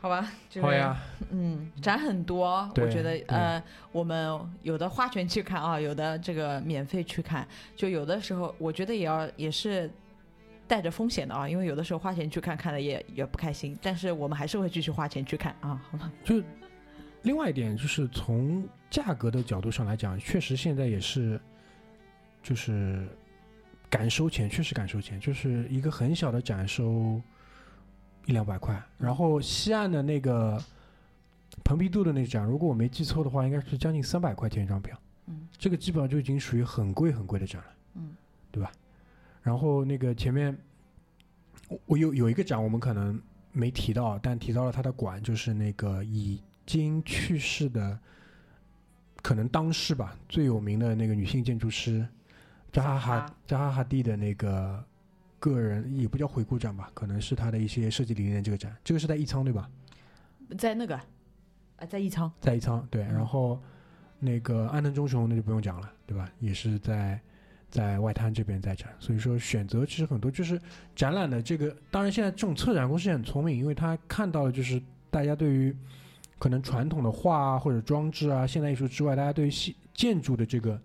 [0.00, 0.96] 好吧， 这个好呀，
[1.30, 9.90] 嗯，展很多，我觉得呃，我们有的花钱去看啊，有的这个免费去看，就有的时候我觉得也要也是
[10.68, 16.12] 带着风险的啊，因为有的时候花钱去看看的也也不开心，但是我们还是会继续花钱去看啊，好吗？
[16.22, 16.40] 就
[17.22, 21.40] 另外一点就是从价格的角度上来讲，确实现在也是
[22.40, 23.04] 就是
[23.90, 27.20] 敢收钱，确实敢收钱，就是一个很小的展收
[28.28, 30.62] 一两百块，然后西岸的那个
[31.64, 34.96] 蓬皮杜的那个展，如果我没记错的话，应该是将近三百块钱一张票。
[35.28, 38.14] 嗯这个基本上就已经属于很贵很贵的展了，嗯，
[38.50, 38.70] 对吧？
[39.42, 40.54] 然后那个前面
[41.68, 43.18] 我我有有一个展，我们可能
[43.50, 47.98] 没提到，但提到了它的馆，就是那个已经去世的，
[49.22, 52.06] 可能当世吧最有名的那个女性建筑师
[52.70, 54.84] 扎哈扎哈哈扎哈哈蒂的那个
[55.38, 59.68] 个人也不叫回顾展吧，可能是他的一些设计理念这个展，这个是在一仓对吧？
[60.56, 60.96] 在那个
[61.76, 63.60] 啊，在一仓，在一仓对，嗯然后
[64.18, 66.28] 那个安藤忠雄那就不用讲了，对吧？
[66.40, 67.20] 也是在
[67.70, 70.60] 在外滩这边在展，所以说选择其实很多，就是
[70.96, 75.76] 展览的这个，当然现在这种策展公司也很聪明，因为他看到了就是大家对于
[76.38, 80.80] 可能传统的画啊或者装置啊现代艺术之外，大家对于西建筑的这个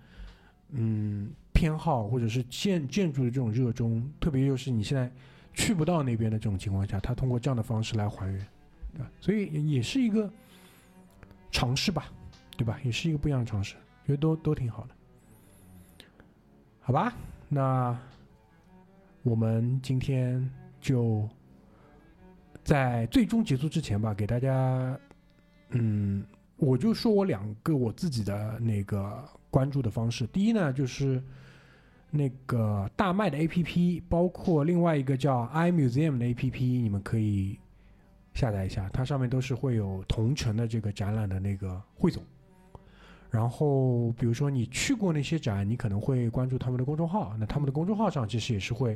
[0.72, 1.32] 嗯
[1.64, 5.10] 偏好或者是建建筑的这种热衷，特别又是你现在
[5.54, 8.48] 去不到那边的这种情况下，他通过这样的方式来还原，
[8.92, 9.10] 对吧？
[9.22, 10.30] 所以也是一个
[11.52, 12.12] 尝试吧，
[12.58, 12.78] 对吧？
[12.84, 16.06] 也是一个不一样的尝试，觉得都都挺好的，
[16.82, 17.14] 好吧？
[17.48, 17.98] 那
[19.22, 20.46] 我们今天
[20.82, 21.26] 就
[22.62, 25.00] 在最终结束之前吧，给大家，
[25.70, 26.26] 嗯，
[26.58, 30.28] 我就说我两个我自己的那个关注的方式。
[30.28, 31.24] 第一呢，就是
[32.16, 37.58] 那个大麦的 APP，包括另外一个叫 iMuseum 的 APP，你们可以
[38.36, 42.24] 下载一下，它上面都是会有同城的这个展览的那个汇总。
[43.32, 47.36] 然后，比如说你去过那些展，你可能会关注他们的公众号。
[47.40, 48.96] 那他们的公众号上其实也是会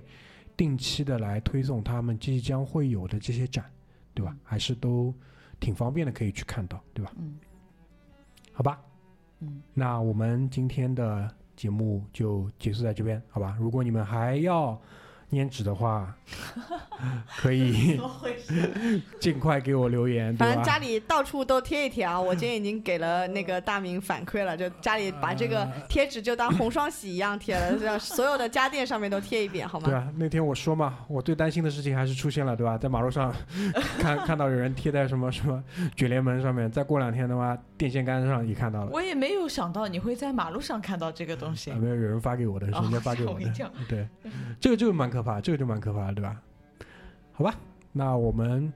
[0.55, 3.65] 定期的来推送他们即将会有的这些展，
[4.13, 4.37] 对吧？
[4.43, 5.11] 还是都
[5.59, 7.11] 挺方便的，可以去看到，对吧？
[7.17, 7.39] 嗯
[8.53, 8.79] 好吧，
[9.39, 13.57] 嗯，那我们今天的节目就结束在这边，好吧？
[13.59, 14.79] 如果你们还要
[15.31, 16.15] 粘纸的话，
[17.37, 17.99] 可以
[19.19, 20.77] 尽快给我留言，反正家？
[20.77, 22.19] 里到处都贴一贴啊！
[22.19, 29.85] 我今天已经给了那个大明反馈了，就家里把这个贴纸就当红双喜一样贴了，这样所有的家电上面都贴一遍，好吗？
[29.87, 32.77] 对啊，那天我说嘛，我最担心的事情还是出现了，对吧？
[32.77, 33.33] 在马路上
[33.99, 35.61] 看看到有人贴在什么什么
[35.95, 38.91] 卷帘门上面，再过两天的话，电线杆上也看到了。
[38.91, 41.71] 我也没有想到你会在马路上看到这个东西。
[41.71, 43.53] 没有有人发给我的是人家发给我的
[43.87, 44.07] 对
[44.59, 46.41] 这个就蛮可怕这个就蛮可怕的对吧？
[47.33, 47.53] 好吧
[47.91, 48.71] 那我们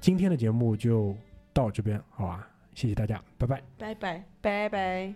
[0.00, 1.16] 今天的节目就
[1.52, 2.46] 到这边好吧？
[2.74, 3.62] 谢谢大家拜拜。
[3.78, 5.14] 拜拜拜拜。